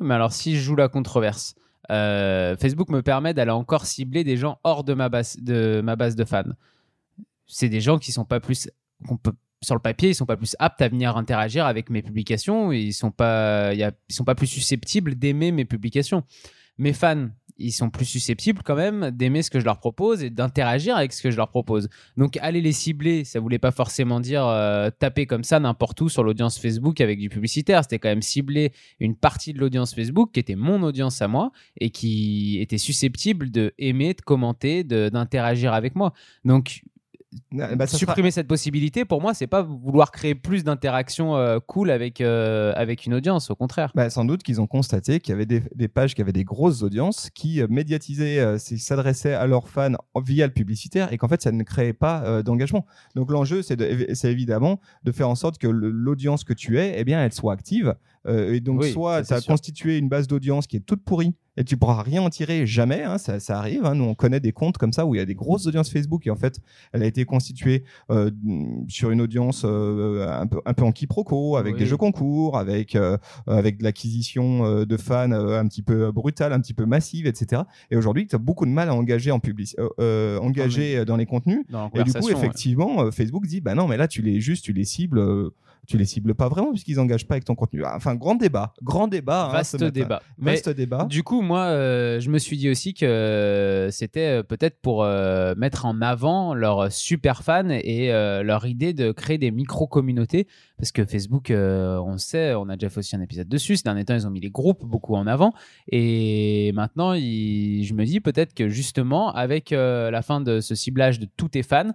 Mais 0.00 0.14
alors, 0.14 0.32
si 0.32 0.54
je 0.54 0.60
joue 0.60 0.76
la 0.76 0.88
controverse, 0.88 1.56
euh, 1.90 2.56
Facebook 2.56 2.90
me 2.90 3.02
permet 3.02 3.34
d'aller 3.34 3.50
encore 3.50 3.86
cibler 3.86 4.22
des 4.22 4.36
gens 4.36 4.60
hors 4.62 4.84
de 4.84 4.94
ma 4.94 5.08
base 5.08 5.36
de, 5.40 5.80
ma 5.80 5.96
base 5.96 6.14
de 6.14 6.24
fans. 6.24 6.44
C'est 7.48 7.68
des 7.68 7.80
gens 7.80 7.98
qui 7.98 8.12
sont 8.12 8.24
pas 8.24 8.38
plus, 8.38 8.70
sur 9.60 9.74
le 9.74 9.80
papier, 9.80 10.10
ils 10.10 10.14
sont 10.14 10.24
pas 10.24 10.36
plus 10.36 10.54
aptes 10.60 10.80
à 10.80 10.88
venir 10.88 11.16
interagir 11.16 11.66
avec 11.66 11.90
mes 11.90 12.02
publications. 12.02 12.70
Ils 12.70 12.92
sont 12.92 13.10
sont 13.10 14.24
pas 14.24 14.34
plus 14.36 14.46
susceptibles 14.46 15.16
d'aimer 15.16 15.50
mes 15.50 15.64
publications. 15.64 16.22
Mes 16.78 16.92
fans, 16.92 17.30
ils 17.58 17.72
sont 17.72 17.90
plus 17.90 18.04
susceptibles 18.04 18.62
quand 18.64 18.76
même 18.76 19.10
d'aimer 19.10 19.42
ce 19.42 19.50
que 19.50 19.60
je 19.60 19.64
leur 19.64 19.78
propose 19.78 20.22
et 20.22 20.30
d'interagir 20.30 20.96
avec 20.96 21.12
ce 21.12 21.22
que 21.22 21.30
je 21.30 21.36
leur 21.36 21.48
propose. 21.48 21.88
Donc 22.16 22.36
aller 22.38 22.60
les 22.60 22.72
cibler, 22.72 23.24
ça 23.24 23.40
voulait 23.40 23.58
pas 23.58 23.70
forcément 23.70 24.20
dire 24.20 24.46
euh, 24.46 24.90
taper 24.90 25.26
comme 25.26 25.44
ça 25.44 25.60
n'importe 25.60 26.00
où 26.00 26.08
sur 26.08 26.22
l'audience 26.22 26.58
Facebook 26.58 27.00
avec 27.00 27.18
du 27.18 27.28
publicitaire. 27.28 27.82
C'était 27.82 27.98
quand 27.98 28.08
même 28.08 28.22
cibler 28.22 28.72
une 29.00 29.16
partie 29.16 29.52
de 29.52 29.58
l'audience 29.58 29.94
Facebook 29.94 30.32
qui 30.32 30.40
était 30.40 30.54
mon 30.54 30.82
audience 30.82 31.20
à 31.20 31.28
moi 31.28 31.50
et 31.80 31.90
qui 31.90 32.58
était 32.60 32.78
susceptible 32.78 33.50
de 33.50 33.74
aimer, 33.78 34.14
de 34.14 34.20
commenter, 34.20 34.84
d'interagir 34.84 35.72
avec 35.72 35.94
moi. 35.96 36.12
Donc 36.44 36.82
bah, 37.52 37.86
sera- 37.86 37.98
supprimer 37.98 38.30
cette 38.30 38.46
possibilité, 38.48 39.04
pour 39.04 39.20
moi, 39.20 39.34
c'est 39.34 39.46
pas 39.46 39.62
vouloir 39.62 40.10
créer 40.12 40.34
plus 40.34 40.64
d'interactions 40.64 41.36
euh, 41.36 41.58
cool 41.66 41.90
avec, 41.90 42.20
euh, 42.20 42.72
avec 42.76 43.04
une 43.06 43.14
audience, 43.14 43.50
au 43.50 43.54
contraire. 43.54 43.92
Bah, 43.94 44.08
sans 44.10 44.24
doute 44.24 44.42
qu'ils 44.42 44.60
ont 44.60 44.66
constaté 44.66 45.20
qu'il 45.20 45.32
y 45.32 45.34
avait 45.34 45.46
des, 45.46 45.62
des 45.74 45.88
pages 45.88 46.14
qui 46.14 46.22
avaient 46.22 46.32
des 46.32 46.44
grosses 46.44 46.82
audiences 46.82 47.30
qui 47.34 47.60
euh, 47.60 47.66
médiatisaient, 47.68 48.58
s'adressaient 48.58 49.34
à 49.34 49.46
leurs 49.46 49.68
fans 49.68 49.92
via 50.24 50.46
le 50.46 50.52
publicitaire 50.52 51.12
et 51.12 51.18
qu'en 51.18 51.28
fait 51.28 51.42
ça 51.42 51.52
ne 51.52 51.62
créait 51.62 51.92
pas 51.92 52.42
d'engagement. 52.42 52.86
Donc 53.14 53.30
l'enjeu 53.30 53.62
c'est 53.62 53.76
de- 53.76 54.06
c'est 54.14 54.30
évidemment 54.30 54.80
de 55.04 55.12
faire 55.12 55.28
en 55.28 55.34
sorte 55.34 55.58
que 55.58 55.66
l'audience 55.68 56.44
que 56.44 56.52
tu 56.52 56.78
es, 56.78 56.94
eh 56.98 57.04
bien 57.04 57.22
elle 57.22 57.32
soit 57.32 57.52
active. 57.52 57.94
Euh, 58.28 58.54
et 58.54 58.60
donc 58.60 58.80
Oui, 58.82 58.92
soit 58.92 59.24
ça, 59.24 59.34
tu 59.34 59.34
as 59.34 59.40
sûr. 59.40 59.52
constitué 59.52 59.98
une 59.98 60.08
base 60.08 60.26
d'audience 60.26 60.66
qui 60.66 60.76
est 60.76 60.80
toute 60.80 61.02
pourrie 61.02 61.34
et 61.56 61.64
tu 61.64 61.76
pourras 61.76 62.02
rien 62.02 62.22
en 62.22 62.30
tirer 62.30 62.66
jamais, 62.66 63.02
hein, 63.02 63.18
ça, 63.18 63.40
ça 63.40 63.58
arrive. 63.58 63.84
hein. 63.84 63.96
Nous 63.96 64.04
on 64.04 64.14
connaît 64.14 64.38
des 64.38 64.52
comptes 64.52 64.78
comme 64.78 64.92
ça 64.92 65.06
où 65.06 65.14
il 65.16 65.18
y 65.18 65.20
a 65.20 65.24
des 65.24 65.34
grosses 65.34 65.66
audiences 65.66 65.90
Facebook 65.90 66.24
et 66.26 66.30
en 66.30 66.36
fait 66.36 66.60
elle 66.92 67.02
a 67.02 67.06
été 67.06 67.24
constituée 67.24 67.82
euh, 68.10 68.30
sur 68.86 69.10
une 69.10 69.20
audience 69.20 69.62
euh, 69.64 70.28
un, 70.30 70.46
peu, 70.46 70.60
un 70.64 70.72
peu 70.74 70.84
en 70.84 70.92
quiproquo 70.92 71.56
avec 71.56 71.74
Oui. 71.74 71.80
des 71.80 71.86
jeux 71.86 71.96
concours, 71.96 72.56
avec 72.56 72.94
euh, 72.94 73.16
avec 73.48 73.78
de 73.78 73.82
l'acquisition 73.84 74.84
de 74.84 74.96
fans 74.96 75.32
un 75.32 75.66
petit 75.66 75.82
peu 75.82 76.12
brutale, 76.12 76.52
un 76.52 76.60
petit 76.60 76.74
peu 76.74 76.86
massive, 76.86 77.26
etc. 77.26 77.62
Et 77.90 77.96
aujourd'hui, 77.96 78.26
tu 78.28 78.36
as 78.36 78.38
beaucoup 78.38 78.64
de 78.66 78.70
mal 78.70 78.88
à 78.88 78.94
engager 78.94 79.30
en 79.32 79.40
public, 79.40 79.74
engager 80.40 81.04
dans 81.04 81.16
les 81.16 81.26
contenus. 81.26 81.64
Dans 81.70 81.90
Et 81.94 82.04
du 82.04 82.12
coup, 82.12 82.26
ouais. 82.26 82.32
effectivement, 82.32 83.10
Facebook 83.10 83.46
dit, 83.46 83.60
bah 83.60 83.74
non, 83.74 83.88
mais 83.88 83.96
là, 83.96 84.08
tu 84.08 84.22
les 84.22 84.40
juste, 84.40 84.64
tu 84.64 84.72
les 84.72 84.84
cibles, 84.84 85.20
tu 85.88 85.96
les 85.98 86.04
cibles 86.04 86.34
pas 86.34 86.48
vraiment 86.48 86.70
puisqu'ils 86.70 87.00
engagent 87.00 87.26
pas 87.26 87.34
avec 87.34 87.44
ton 87.44 87.54
contenu. 87.54 87.82
Ah, 87.84 87.94
Enfin, 87.96 88.14
grand 88.14 88.34
débat, 88.34 88.74
grand 88.82 89.08
débat. 89.08 89.46
hein, 89.46 89.52
Vaste 89.52 89.74
matin. 89.80 89.88
débat. 89.90 90.22
Mais 90.38 90.52
Vaste 90.52 90.68
débat. 90.68 91.06
Du 91.06 91.22
coup, 91.22 91.40
moi, 91.42 91.60
euh, 91.62 92.20
je 92.20 92.30
me 92.30 92.38
suis 92.38 92.56
dit 92.58 92.68
aussi 92.68 92.94
que 92.94 93.88
c'était 93.90 94.38
euh, 94.38 94.42
peut-être 94.42 94.80
pour 94.80 95.02
euh, 95.02 95.54
mettre 95.56 95.86
en 95.86 96.00
avant 96.02 96.54
leurs 96.54 96.92
super 96.92 97.42
fans 97.42 97.70
et 97.70 98.12
euh, 98.12 98.42
leur 98.42 98.66
idée 98.66 98.92
de 98.92 99.12
créer 99.12 99.38
des 99.38 99.50
micro-communautés. 99.50 100.46
Parce 100.76 100.92
que 100.92 101.04
Facebook, 101.04 101.50
euh, 101.50 101.96
on 101.98 102.12
le 102.12 102.18
sait, 102.18 102.54
on 102.54 102.68
a 102.68 102.76
déjà 102.76 102.88
fait 102.90 102.98
aussi 102.98 103.16
un 103.16 103.20
épisode 103.20 103.48
dessus. 103.48 103.76
Ces 103.76 103.82
derniers 103.82 104.04
temps, 104.04 104.14
ils 104.14 104.26
ont 104.26 104.30
mis 104.30 104.40
les 104.40 104.50
groupes 104.50 104.84
beaucoup 104.84 105.14
en 105.16 105.26
avant. 105.26 105.52
Et 105.90 106.70
maintenant, 106.74 107.14
il- 107.14 107.82
je 107.84 107.94
me 107.94 108.04
dis 108.04 108.20
peut-être 108.20 108.54
que 108.54 108.68
justement, 108.68 109.32
avec 109.32 109.72
euh, 109.72 110.10
la 110.10 110.22
fin 110.22 110.40
de 110.40 110.60
ce 110.60 110.74
ciblage 110.74 111.18
de 111.18 111.26
tous 111.36 111.48
tes 111.48 111.62
fans, 111.62 111.92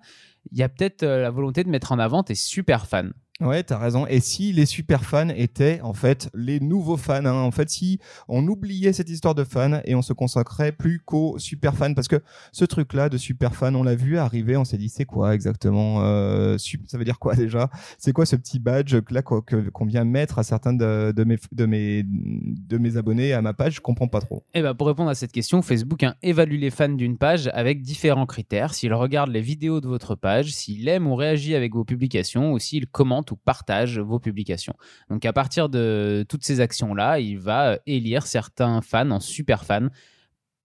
il 0.51 0.57
y 0.57 0.63
a 0.63 0.69
peut-être 0.69 1.03
euh, 1.03 1.21
la 1.21 1.29
volonté 1.29 1.63
de 1.63 1.69
mettre 1.69 1.91
en 1.93 1.99
avant 1.99 2.23
tes 2.23 2.35
super 2.35 2.85
fans. 2.87 3.09
Ouais, 3.41 3.63
t'as 3.63 3.79
raison. 3.79 4.05
Et 4.05 4.19
si 4.19 4.53
les 4.53 4.67
super 4.67 5.03
fans 5.03 5.29
étaient 5.29 5.81
en 5.81 5.93
fait 5.93 6.29
les 6.35 6.59
nouveaux 6.59 6.97
fans, 6.97 7.25
hein, 7.25 7.33
en 7.33 7.49
fait, 7.49 7.69
si 7.69 7.99
on 8.27 8.47
oubliait 8.47 8.93
cette 8.93 9.09
histoire 9.09 9.33
de 9.33 9.43
fans 9.43 9.81
et 9.85 9.95
on 9.95 10.03
se 10.03 10.13
consacrait 10.13 10.71
plus 10.71 10.99
qu'aux 10.99 11.39
super 11.39 11.75
fans, 11.75 11.95
parce 11.95 12.07
que 12.07 12.21
ce 12.51 12.63
truc-là 12.63 13.09
de 13.09 13.17
super 13.17 13.55
fan, 13.55 13.75
on 13.75 13.83
l'a 13.83 13.95
vu 13.95 14.19
arriver, 14.19 14.55
on 14.55 14.65
s'est 14.65 14.77
dit 14.77 14.87
c'est 14.87 15.05
quoi 15.05 15.33
exactement 15.33 16.03
euh, 16.03 16.57
Ça 16.59 16.97
veut 16.97 17.05
dire 17.05 17.17
quoi 17.17 17.35
déjà? 17.35 17.71
C'est 17.97 18.13
quoi 18.13 18.27
ce 18.27 18.35
petit 18.35 18.59
badge 18.59 18.95
là 19.09 19.23
qu'on 19.23 19.85
vient 19.85 20.05
mettre 20.05 20.37
à 20.37 20.43
certains 20.43 20.73
de, 20.73 21.23
mes 21.23 21.37
de 21.51 21.65
mes 21.65 22.03
de 22.05 22.77
mes 22.77 22.97
abonnés 22.97 23.33
à 23.33 23.41
ma 23.41 23.53
page? 23.53 23.75
Je 23.75 23.81
comprends 23.81 24.07
pas 24.07 24.21
trop. 24.21 24.43
Eh 24.53 24.61
ben, 24.61 24.75
pour 24.75 24.87
répondre 24.87 25.09
à 25.09 25.15
cette 25.15 25.31
question, 25.31 25.63
Facebook 25.63 26.05
évalue 26.21 26.59
les 26.59 26.69
fans 26.69 26.89
d'une 26.89 27.17
page 27.17 27.49
avec 27.53 27.81
différents 27.81 28.27
critères. 28.27 28.75
S'il 28.75 28.93
regarde 28.93 29.31
les 29.31 29.41
vidéos 29.41 29.81
de 29.81 29.87
votre 29.87 30.13
page, 30.15 30.53
s'il 30.53 30.87
aime 30.87 31.07
ou 31.07 31.15
réagit 31.15 31.55
avec 31.55 31.73
vos 31.73 31.83
publications, 31.83 32.53
ou 32.53 32.59
s'il 32.59 32.87
commente 33.23 33.31
ou 33.31 33.35
partage 33.35 33.99
vos 33.99 34.19
publications. 34.19 34.73
Donc 35.09 35.25
à 35.25 35.33
partir 35.33 35.69
de 35.69 36.25
toutes 36.27 36.43
ces 36.43 36.59
actions-là, 36.59 37.19
il 37.19 37.37
va 37.37 37.73
euh, 37.73 37.77
élire 37.85 38.25
certains 38.27 38.81
fans 38.81 39.11
en 39.11 39.19
super 39.19 39.65
fans 39.65 39.89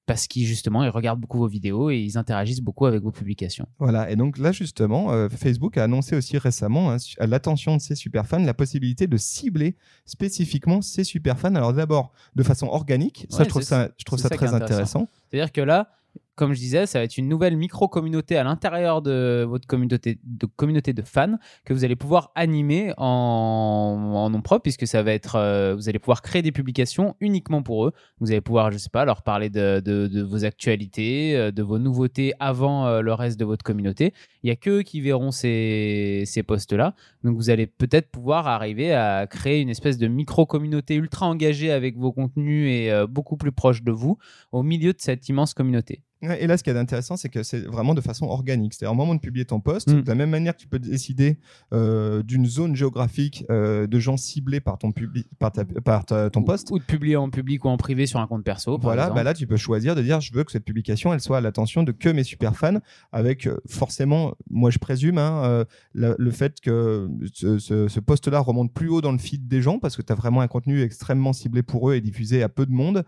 parce 0.06 0.26
qu'ils 0.26 0.46
justement 0.46 0.84
ils 0.84 0.88
regardent 0.88 1.20
beaucoup 1.20 1.38
vos 1.38 1.48
vidéos 1.48 1.90
et 1.90 1.98
ils 1.98 2.16
interagissent 2.16 2.62
beaucoup 2.62 2.86
avec 2.86 3.02
vos 3.02 3.12
publications. 3.12 3.66
Voilà, 3.78 4.10
et 4.10 4.16
donc 4.16 4.38
là 4.38 4.52
justement, 4.52 5.12
euh, 5.12 5.28
Facebook 5.28 5.76
a 5.76 5.84
annoncé 5.84 6.16
aussi 6.16 6.38
récemment, 6.38 6.90
hein, 6.90 6.96
à 7.18 7.26
l'attention 7.26 7.76
de 7.76 7.82
ses 7.82 7.94
super 7.94 8.26
fans, 8.26 8.38
la 8.38 8.54
possibilité 8.54 9.06
de 9.06 9.18
cibler 9.18 9.76
spécifiquement 10.06 10.80
ses 10.80 11.04
super 11.04 11.38
fans. 11.38 11.54
Alors 11.54 11.74
d'abord 11.74 12.12
de 12.36 12.42
façon 12.42 12.68
organique, 12.68 13.26
ça 13.28 13.44
je 13.44 13.50
trouve 13.50 13.62
ça, 13.62 13.90
je 13.98 14.04
trouve 14.04 14.18
c'est 14.18 14.22
ça 14.22 14.28
ça 14.30 14.38
qui 14.38 14.44
est 14.44 14.46
très 14.46 14.56
intéressant. 14.56 15.00
intéressant. 15.00 15.10
C'est-à-dire 15.28 15.52
que 15.52 15.60
là, 15.60 15.90
comme 16.38 16.52
je 16.52 16.60
disais, 16.60 16.86
ça 16.86 17.00
va 17.00 17.04
être 17.04 17.18
une 17.18 17.28
nouvelle 17.28 17.56
micro-communauté 17.56 18.36
à 18.36 18.44
l'intérieur 18.44 19.02
de 19.02 19.44
votre 19.46 19.66
communauté 19.66 20.20
de, 20.22 20.46
communauté 20.46 20.92
de 20.92 21.02
fans 21.02 21.36
que 21.64 21.74
vous 21.74 21.84
allez 21.84 21.96
pouvoir 21.96 22.30
animer 22.36 22.94
en, 22.96 24.12
en 24.14 24.30
nom 24.30 24.40
propre, 24.40 24.62
puisque 24.62 24.86
ça 24.86 25.02
va 25.02 25.12
être, 25.12 25.34
euh, 25.34 25.74
vous 25.74 25.88
allez 25.88 25.98
pouvoir 25.98 26.22
créer 26.22 26.40
des 26.42 26.52
publications 26.52 27.16
uniquement 27.20 27.64
pour 27.64 27.86
eux. 27.86 27.92
Vous 28.20 28.30
allez 28.30 28.40
pouvoir, 28.40 28.70
je 28.70 28.78
sais 28.78 28.88
pas, 28.88 29.04
leur 29.04 29.22
parler 29.22 29.50
de, 29.50 30.22
vos 30.22 30.44
actualités, 30.44 31.36
euh, 31.36 31.50
de 31.50 31.62
vos 31.64 31.80
nouveautés 31.80 32.34
avant 32.38 32.86
euh, 32.86 33.00
le 33.00 33.12
reste 33.14 33.40
de 33.40 33.44
votre 33.44 33.64
communauté. 33.64 34.14
Il 34.44 34.48
y 34.48 34.52
a 34.52 34.56
que 34.56 34.70
eux 34.70 34.82
qui 34.82 35.00
verront 35.00 35.32
ces, 35.32 36.22
ces 36.24 36.44
posts-là. 36.44 36.94
Donc 37.24 37.36
vous 37.36 37.50
allez 37.50 37.66
peut-être 37.66 38.12
pouvoir 38.12 38.46
arriver 38.46 38.94
à 38.94 39.26
créer 39.26 39.60
une 39.60 39.70
espèce 39.70 39.98
de 39.98 40.06
micro-communauté 40.06 40.94
ultra 40.94 41.26
engagée 41.26 41.72
avec 41.72 41.96
vos 41.96 42.12
contenus 42.12 42.70
et 42.70 42.92
beaucoup 43.08 43.36
plus 43.36 43.50
proche 43.50 43.82
de 43.82 43.90
vous 43.90 44.18
au 44.52 44.62
milieu 44.62 44.92
de 44.92 45.00
cette 45.00 45.28
immense 45.28 45.52
communauté. 45.52 46.04
Ouais, 46.22 46.42
Et 46.42 46.46
là, 46.48 46.56
ce 46.56 46.64
qui 46.64 46.70
est 46.70 46.76
intéressant, 46.76 47.16
c'est 47.16 47.28
que 47.28 47.42
c'est 47.44 47.60
vraiment 47.60 47.94
de 47.94 48.00
façon 48.00 48.26
organique. 48.26 48.74
C'est-à-dire, 48.74 48.92
au 48.92 48.96
moment 48.96 49.14
de 49.14 49.20
publier 49.20 49.44
ton 49.44 49.60
post, 49.60 49.88
Mm. 49.92 50.02
de 50.02 50.08
la 50.08 50.14
même 50.16 50.30
manière 50.30 50.54
que 50.56 50.60
tu 50.60 50.66
peux 50.66 50.80
décider 50.80 51.38
euh, 51.72 52.22
d'une 52.24 52.44
zone 52.46 52.74
géographique 52.74 53.44
euh, 53.50 53.86
de 53.86 53.98
gens 54.00 54.16
ciblés 54.16 54.58
par 54.60 54.78
ton, 54.78 54.92
par 55.38 55.52
ta- 55.52 55.64
par 55.64 56.04
ta- 56.04 56.28
ton 56.30 56.42
post. 56.42 56.70
Ou, 56.70 56.74
ou 56.74 56.78
de 56.80 56.84
publier 56.84 57.14
en 57.16 57.30
public 57.30 57.64
ou 57.64 57.68
en 57.68 57.76
privé 57.76 58.06
sur 58.06 58.18
un 58.18 58.26
compte 58.26 58.42
perso. 58.44 58.78
par 58.78 58.82
Voilà, 58.84 59.10
bah 59.10 59.22
là 59.22 59.32
tu 59.34 59.46
peux 59.46 59.56
choisir 59.56 59.94
de 59.94 60.02
dire 60.02 60.20
je 60.20 60.32
veux 60.32 60.42
que 60.44 60.50
cette 60.50 60.64
publication 60.64 61.12
elle 61.14 61.20
soit 61.20 61.38
à 61.38 61.40
l'attention 61.40 61.82
de 61.84 61.92
que 61.92 62.08
mes 62.08 62.24
super 62.24 62.56
fans 62.56 62.78
avec 63.12 63.46
euh, 63.46 63.56
forcément 63.68 64.34
moi 64.50 64.70
je 64.70 64.78
présume 64.78 65.18
hein, 65.18 65.64
le, 65.94 66.30
fait 66.32 66.60
que 66.60 67.08
ce, 67.32 67.58
ce, 67.58 67.86
ce 67.88 68.00
post-là 68.00 68.40
remonte 68.40 68.72
plus 68.72 68.88
haut 68.88 69.00
dans 69.00 69.12
le 69.12 69.18
feed 69.18 69.46
des 69.46 69.62
gens 69.62 69.78
parce 69.78 69.96
que 69.96 70.02
tu 70.02 70.12
as 70.12 70.16
vraiment 70.16 70.40
un 70.40 70.48
contenu 70.48 70.82
extrêmement 70.82 71.32
ciblé 71.32 71.62
pour 71.62 71.90
eux 71.90 71.94
et 71.94 72.00
diffusé 72.00 72.42
à 72.42 72.48
peu 72.48 72.66
de 72.66 72.72
monde. 72.72 73.04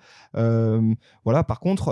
Voilà, 1.24 1.44
par 1.44 1.60
contre, 1.60 1.86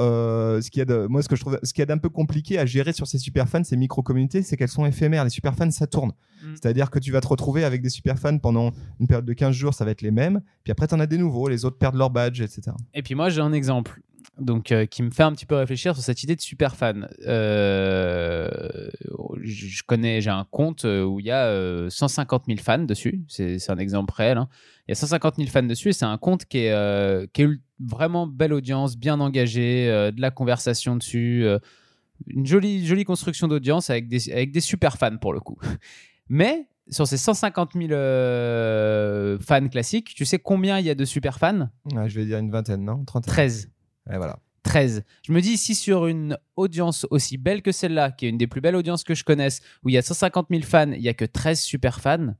ce 0.63 0.71
qui 0.71 0.81
est 0.81 0.85
de, 0.85 1.07
moi 1.09 1.23
ce 1.23 1.29
que 1.29 1.37
je 1.37 1.41
trouve 1.41 1.59
ce 1.63 1.73
qui 1.73 1.83
est 1.83 1.87
d'un 1.87 1.99
peu 1.99 2.09
compliqué 2.09 2.59
à 2.59 2.67
gérer 2.67 2.93
sur 2.93 3.07
ces 3.07 3.19
super 3.19 3.49
fans, 3.49 3.65
ces 3.65 3.77
micro 3.77 4.03
communautés, 4.03 4.43
c'est 4.43 4.57
qu'elles 4.57 4.69
sont 4.69 4.87
éphémères. 4.87 5.25
Les 5.25 5.31
super 5.31 5.55
fans 5.55 5.71
ça 5.71 5.87
tourne. 5.87 6.13
Mm. 6.43 6.55
C'est-à-dire 6.55 6.91
que 6.91 6.99
tu 6.99 7.13
vas 7.13 7.21
te 7.21 7.29
retrouver 7.29 7.65
avec 7.65 7.83
des 7.83 7.91
super 7.91 8.19
fans 8.19 8.39
pendant 8.39 8.73
une 9.01 9.07
période 9.07 9.25
de 9.27 9.33
15 9.33 9.55
jours, 9.55 9.75
ça 9.75 9.85
va 9.85 9.91
être 9.91 10.03
les 10.03 10.11
mêmes, 10.11 10.41
puis 10.65 10.71
après 10.71 10.87
tu 10.87 10.95
en 10.95 11.01
as 11.01 11.07
des 11.07 11.19
nouveaux, 11.19 11.49
les 11.49 11.65
autres 11.65 11.79
perdent 11.79 11.97
leur 11.97 12.11
badge, 12.11 12.41
etc. 12.41 12.73
Et 12.95 13.03
puis 13.03 13.15
moi 13.15 13.29
j'ai 13.29 13.41
un 13.41 13.53
exemple 13.53 14.01
donc 14.39 14.71
euh, 14.73 14.87
qui 14.87 15.03
me 15.03 15.11
fait 15.11 15.23
un 15.23 15.33
petit 15.33 15.47
peu 15.47 15.57
réfléchir 15.57 15.95
sur 15.95 16.03
cette 16.05 16.23
idée 16.23 16.37
de 16.37 16.41
super 16.41 16.77
fan. 16.77 17.09
Euh, 17.27 18.49
je 19.43 19.67
je 19.67 19.83
connais, 19.85 20.21
j'ai 20.21 20.31
un 20.31 20.47
compte 20.51 20.85
euh, 20.85 21.05
où 21.05 21.21
il 21.21 21.27
y 21.27 21.31
a 21.31 21.47
euh, 21.47 21.91
150 21.91 22.45
000 22.47 22.59
fans 22.59 22.79
dessus. 22.79 23.25
C'est 23.29 23.71
un 23.71 23.79
exemple 23.79 24.15
réel. 24.15 24.39
hein. 24.39 24.49
Il 24.87 24.91
y 24.91 24.93
a 24.93 24.95
150 24.95 25.37
000 25.37 25.49
fans 25.49 25.63
dessus 25.63 25.89
et 25.91 25.93
c'est 25.93 26.05
un 26.05 26.19
compte 26.19 26.45
qui 26.47 26.59
est, 26.59 27.33
qui 27.33 27.43
est 27.43 27.49
vraiment 27.81 28.27
belle 28.27 28.53
audience, 28.53 28.97
bien 28.97 29.21
engagé, 29.21 29.89
euh, 29.89 30.11
de 30.11 30.21
la 30.21 30.31
conversation 30.31 30.97
dessus, 30.97 31.45
euh, 31.45 31.59
une 32.27 32.47
jolie, 32.47 32.87
jolie 32.87 33.05
construction 33.05 33.49
d'audience 33.49 33.91
avec 33.91 34.09
des, 34.09 34.33
avec 34.33 34.53
des 34.53 34.61
super 34.61 34.97
fans 34.97 35.17
pour 35.19 35.33
le 35.33 35.41
coup. 35.41 35.59
Mais 36.29 36.69
sur 36.91 37.07
ces 37.07 37.17
150 37.17 37.73
000 37.75 37.93
euh, 37.93 39.39
fans 39.41 39.69
classiques, 39.69 40.15
tu 40.15 40.25
sais 40.25 40.39
combien 40.39 40.79
il 40.79 40.87
y 40.87 40.91
a 40.91 40.95
de 40.95 41.05
super 41.05 41.39
fans? 41.39 41.69
Ouais, 41.93 42.09
je 42.09 42.19
vais 42.19 42.27
dire 42.27 42.39
une 42.39 42.51
vingtaine, 42.51 42.85
non? 42.85 43.05
30 43.05 43.27
13. 43.27 43.71
Et 44.13 44.17
voilà. 44.17 44.39
13. 44.65 45.05
Je 45.23 45.33
me 45.33 45.41
dis, 45.41 45.57
si 45.57 45.75
sur 45.75 46.07
une 46.07 46.37
audience 46.57 47.07
aussi 47.11 47.39
belle 47.39 47.63
que 47.63 47.73
celle-là, 47.73 48.11
qui 48.11 48.27
est 48.27 48.29
une 48.29 48.39
des 48.39 48.47
plus 48.47 48.61
belles 48.61 48.77
audiences 48.77 49.05
que 49.05 49.15
je 49.15 49.25
connaisse, 49.25 49.61
où 49.83 49.89
il 49.89 49.95
y 49.95 49.99
a 49.99 50.03
150 50.03 50.49
000 50.51 50.63
fans, 50.63 50.93
il 50.93 51.01
y 51.01 51.09
a 51.09 51.15
que 51.15 51.25
13 51.25 51.61
super 51.61 52.01
fans, 52.01 52.35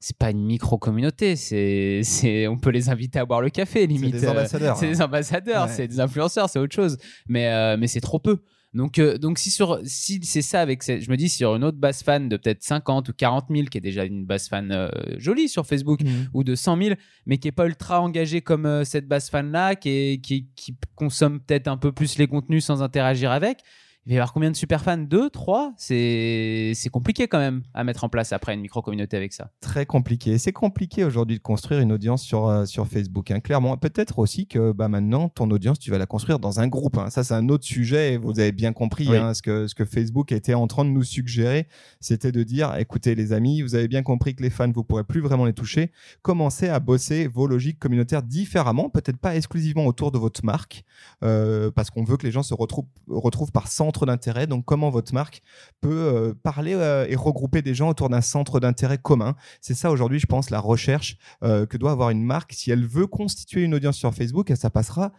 c'est 0.00 0.16
pas 0.16 0.30
une 0.30 0.44
micro-communauté. 0.44 1.36
C'est, 1.36 2.00
c'est, 2.04 2.46
on 2.46 2.56
peut 2.58 2.70
les 2.70 2.88
inviter 2.88 3.18
à 3.18 3.24
boire 3.24 3.40
le 3.40 3.50
café, 3.50 3.80
C'est 3.80 3.86
limite. 3.86 4.12
des 4.14 4.24
Euh, 4.24 4.30
ambassadeurs. 4.30 4.76
c'est 4.76 4.86
hein. 4.86 4.90
des 4.90 5.02
ambassadeurs, 5.02 5.66
Ouais. 5.66 5.72
c'est 5.72 5.88
des 5.88 6.00
influenceurs, 6.00 6.48
c'est 6.48 6.58
autre 6.58 6.74
chose. 6.74 6.98
Mais, 7.28 7.48
euh, 7.48 7.76
mais 7.78 7.86
c'est 7.86 8.00
trop 8.00 8.18
peu. 8.18 8.38
Donc, 8.74 8.98
euh, 8.98 9.16
donc 9.16 9.38
si, 9.38 9.50
sur, 9.50 9.80
si 9.84 10.20
c'est 10.22 10.42
ça 10.42 10.60
avec 10.60 10.82
cette- 10.82 11.00
je 11.00 11.10
me 11.10 11.16
dis 11.16 11.30
sur 11.30 11.56
une 11.56 11.64
autre 11.64 11.78
base 11.78 12.02
fan 12.02 12.28
de 12.28 12.36
peut-être 12.36 12.62
50 12.62 13.08
ou 13.08 13.12
40 13.14 13.46
000, 13.50 13.64
qui 13.68 13.78
est 13.78 13.80
déjà 13.80 14.04
une 14.04 14.26
base 14.26 14.46
fan 14.48 14.70
euh, 14.72 14.90
jolie 15.16 15.48
sur 15.48 15.66
Facebook, 15.66 16.02
Mhm. 16.02 16.28
ou 16.34 16.44
de 16.44 16.54
100 16.54 16.76
000, 16.80 16.94
mais 17.24 17.38
qui 17.38 17.48
est 17.48 17.52
pas 17.52 17.64
ultra 17.66 18.02
engagé 18.02 18.42
comme 18.42 18.84
cette 18.84 19.08
base 19.08 19.30
fan-là, 19.30 19.74
qui, 19.74 19.88
est- 19.88 20.20
qui, 20.20 20.48
qui 20.54 20.76
consomme 20.94 21.40
peut-être 21.40 21.66
un 21.66 21.78
peu 21.78 21.92
plus 21.92 22.18
les 22.18 22.26
contenus 22.26 22.64
sans 22.66 22.82
interagir 22.82 23.30
avec. 23.30 23.60
Il 24.08 24.12
va 24.12 24.14
y 24.14 24.18
avoir 24.20 24.32
combien 24.32 24.50
de 24.50 24.56
super 24.56 24.82
fans? 24.82 24.96
Deux? 24.96 25.28
Trois? 25.28 25.74
C'est 25.76 26.72
compliqué 26.90 27.28
quand 27.28 27.38
même 27.38 27.60
à 27.74 27.84
mettre 27.84 28.04
en 28.04 28.08
place 28.08 28.32
après 28.32 28.54
une 28.54 28.62
micro-communauté 28.62 29.18
avec 29.18 29.34
ça. 29.34 29.50
Très 29.60 29.84
compliqué. 29.84 30.38
C'est 30.38 30.52
compliqué 30.52 31.04
aujourd'hui 31.04 31.36
de 31.36 31.42
construire 31.42 31.80
une 31.80 31.92
audience 31.92 32.22
sur, 32.22 32.46
euh, 32.46 32.64
sur 32.64 32.86
Facebook. 32.86 33.30
hein. 33.30 33.40
Clairement, 33.40 33.76
peut-être 33.76 34.18
aussi 34.18 34.46
que 34.46 34.72
bah, 34.72 34.88
maintenant, 34.88 35.28
ton 35.28 35.50
audience, 35.50 35.78
tu 35.78 35.90
vas 35.90 35.98
la 35.98 36.06
construire 36.06 36.38
dans 36.38 36.58
un 36.58 36.68
groupe. 36.68 36.96
hein. 36.96 37.10
Ça, 37.10 37.22
c'est 37.22 37.34
un 37.34 37.50
autre 37.50 37.64
sujet. 37.66 38.14
et 38.14 38.16
Vous 38.16 38.40
avez 38.40 38.50
bien 38.52 38.72
compris 38.72 39.08
Oui. 39.10 39.16
hein, 39.18 39.34
ce, 39.34 39.42
que, 39.42 39.66
ce 39.66 39.74
que 39.74 39.84
Facebook 39.84 40.32
était 40.32 40.54
en 40.54 40.66
train 40.68 40.86
de 40.86 40.90
nous 40.90 41.04
suggérer. 41.04 41.68
C'était 42.00 42.32
de 42.32 42.42
dire, 42.44 42.74
écoutez 42.78 43.14
les 43.14 43.34
amis, 43.34 43.60
vous 43.60 43.74
avez 43.74 43.88
bien 43.88 44.02
compris 44.02 44.34
que 44.34 44.42
les 44.42 44.48
fans, 44.48 44.72
vous 44.72 44.84
pourrez 44.84 45.04
plus 45.04 45.20
vraiment 45.20 45.44
les 45.44 45.52
toucher. 45.52 45.92
Commencez 46.22 46.70
à 46.70 46.80
bosser 46.80 47.26
vos 47.26 47.46
logiques 47.46 47.78
communautaires 47.78 48.22
différemment, 48.22 48.88
peut-être 48.88 49.18
pas 49.18 49.36
exclusivement 49.36 49.84
autour 49.84 50.12
de 50.12 50.18
votre 50.18 50.42
marque, 50.46 50.84
euh, 51.22 51.70
parce 51.70 51.90
qu'on 51.90 52.04
veut 52.04 52.16
que 52.16 52.24
les 52.24 52.32
gens 52.32 52.42
se 52.42 52.54
retrouvent, 52.54 52.86
retrouvent 53.06 53.52
par 53.52 53.68
centre 53.68 53.97
d'intérêt, 54.06 54.46
donc 54.46 54.64
comment 54.64 54.90
votre 54.90 55.14
marque 55.14 55.42
peut 55.80 55.90
euh, 55.90 56.34
parler 56.42 56.74
euh, 56.74 57.06
et 57.08 57.16
regrouper 57.16 57.62
des 57.62 57.74
gens 57.74 57.88
autour 57.88 58.08
d'un 58.08 58.20
centre 58.20 58.60
d'intérêt 58.60 58.98
commun? 58.98 59.34
C'est 59.60 59.74
ça 59.74 59.90
aujourd'hui, 59.90 60.18
je 60.18 60.26
pense, 60.26 60.50
la 60.50 60.60
recherche 60.60 61.16
euh, 61.42 61.66
que 61.66 61.76
doit 61.76 61.90
avoir 61.92 62.10
une 62.10 62.22
marque 62.22 62.52
si 62.52 62.70
elle 62.70 62.86
veut 62.86 63.06
constituer 63.06 63.62
une 63.62 63.74
audience 63.74 63.96
sur 63.96 64.14
Facebook, 64.14 64.50
et 64.50 64.56
ça 64.56 64.70
passera, 64.70 65.12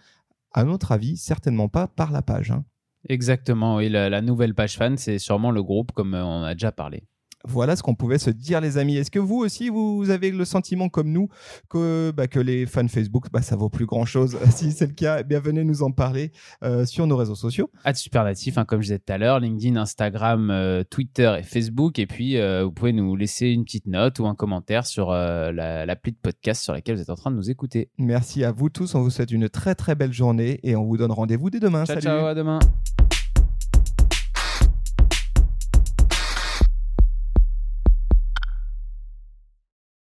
à 0.54 0.63
notre 0.63 0.92
avis, 0.92 1.18
certainement 1.18 1.68
pas 1.68 1.88
par 1.88 2.12
la 2.12 2.22
page. 2.22 2.52
hein. 2.52 2.63
Exactement, 3.08 3.78
oui. 3.78 3.89
La, 3.89 4.10
la 4.10 4.22
nouvelle 4.22 4.54
page 4.54 4.78
fan, 4.78 4.98
c'est 4.98 5.20
sûrement 5.20 5.52
le 5.52 5.63
groupe, 5.63 5.92
comme 5.92 6.13
on 6.13 6.44
a 6.44 6.54
déjà 6.54 6.72
parlé. 6.72 7.08
Voilà 7.47 7.75
ce 7.75 7.84
qu'on 7.84 7.95
pouvait 7.95 8.17
se 8.17 8.30
dire, 8.30 8.60
les 8.62 8.78
amis. 8.78 8.97
Est-ce 8.97 9.12
que 9.12 9.19
vous 9.19 9.38
aussi, 9.38 9.69
vous 9.69 10.10
avez 10.10 10.30
le 10.32 10.43
sentiment 10.45 10.89
comme 10.89 11.10
nous 11.12 11.30
que, 11.69 12.12
bah, 12.12 12.28
que 12.28 12.39
les 12.39 12.65
fans 12.65 12.88
Facebook, 12.88 13.28
bah, 13.32 13.41
ça 13.41 13.56
vaut 13.56 13.69
plus 13.69 13.86
grand-chose? 13.86 14.38
Si 14.52 14.71
c'est 14.73 14.88
le 14.88 14.93
cas, 14.93 15.17
eh 15.21 15.23
bien, 15.23 15.39
venez 15.39 15.63
nous 15.63 15.82
en 15.84 15.91
parler 15.91 16.32
euh, 16.63 16.86
sur 16.86 17.08
nos 17.08 17.15
réseaux 17.15 17.36
sociaux. 17.36 17.69
At 17.86 17.93
Supernatif, 17.93 18.58
hein, 18.58 18.65
comme 18.65 18.82
je 18.82 18.88
disais 18.88 18.99
tout 18.99 19.13
à 19.13 19.17
l'heure, 19.17 19.39
LinkedIn, 19.39 19.78
Instagram, 19.78 20.49
euh, 20.52 20.84
Twitter 20.89 21.34
et 21.39 21.43
Facebook. 21.43 21.97
Et 21.97 22.08
puis, 22.08 22.38
euh, 22.38 22.65
vous 22.65 22.71
pouvez 22.71 22.91
nous 22.91 23.15
laisser 23.15 23.47
une 23.47 23.63
petite 23.63 23.88
note 23.88 24.19
ou 24.19 24.28
un 24.28 24.36
commentaire 24.36 24.86
sur 24.86 25.12
la- 25.12 25.86
l'appli 25.86 26.12
de 26.12 26.17
podcast 26.21 26.62
sur 26.63 26.73
laquelle 26.73 26.95
vous 26.95 27.02
êtes 27.02 27.10
en 27.10 27.15
train 27.15 27.32
de 27.32 27.36
nous 27.38 27.49
écouter. 27.49 27.89
Merci 27.97 28.43
à 28.43 28.52
vous 28.52 28.69
tous. 28.69 28.95
On 28.95 29.02
vous 29.02 29.10
souhaite 29.10 29.32
une 29.32 29.47
très 29.49 29.75
très 29.75 29.95
belle 29.95 30.13
journée 30.13 30.60
et 30.63 30.75
on 30.75 30.84
vous 30.86 30.97
donne 30.97 31.12
rendez-vous 31.12 31.49
dès 31.49 31.60
demain. 31.60 31.86
Ciao, 31.86 31.95
Salut. 31.95 32.02
ciao, 32.02 32.25
à 32.25 32.34
demain. 32.36 32.60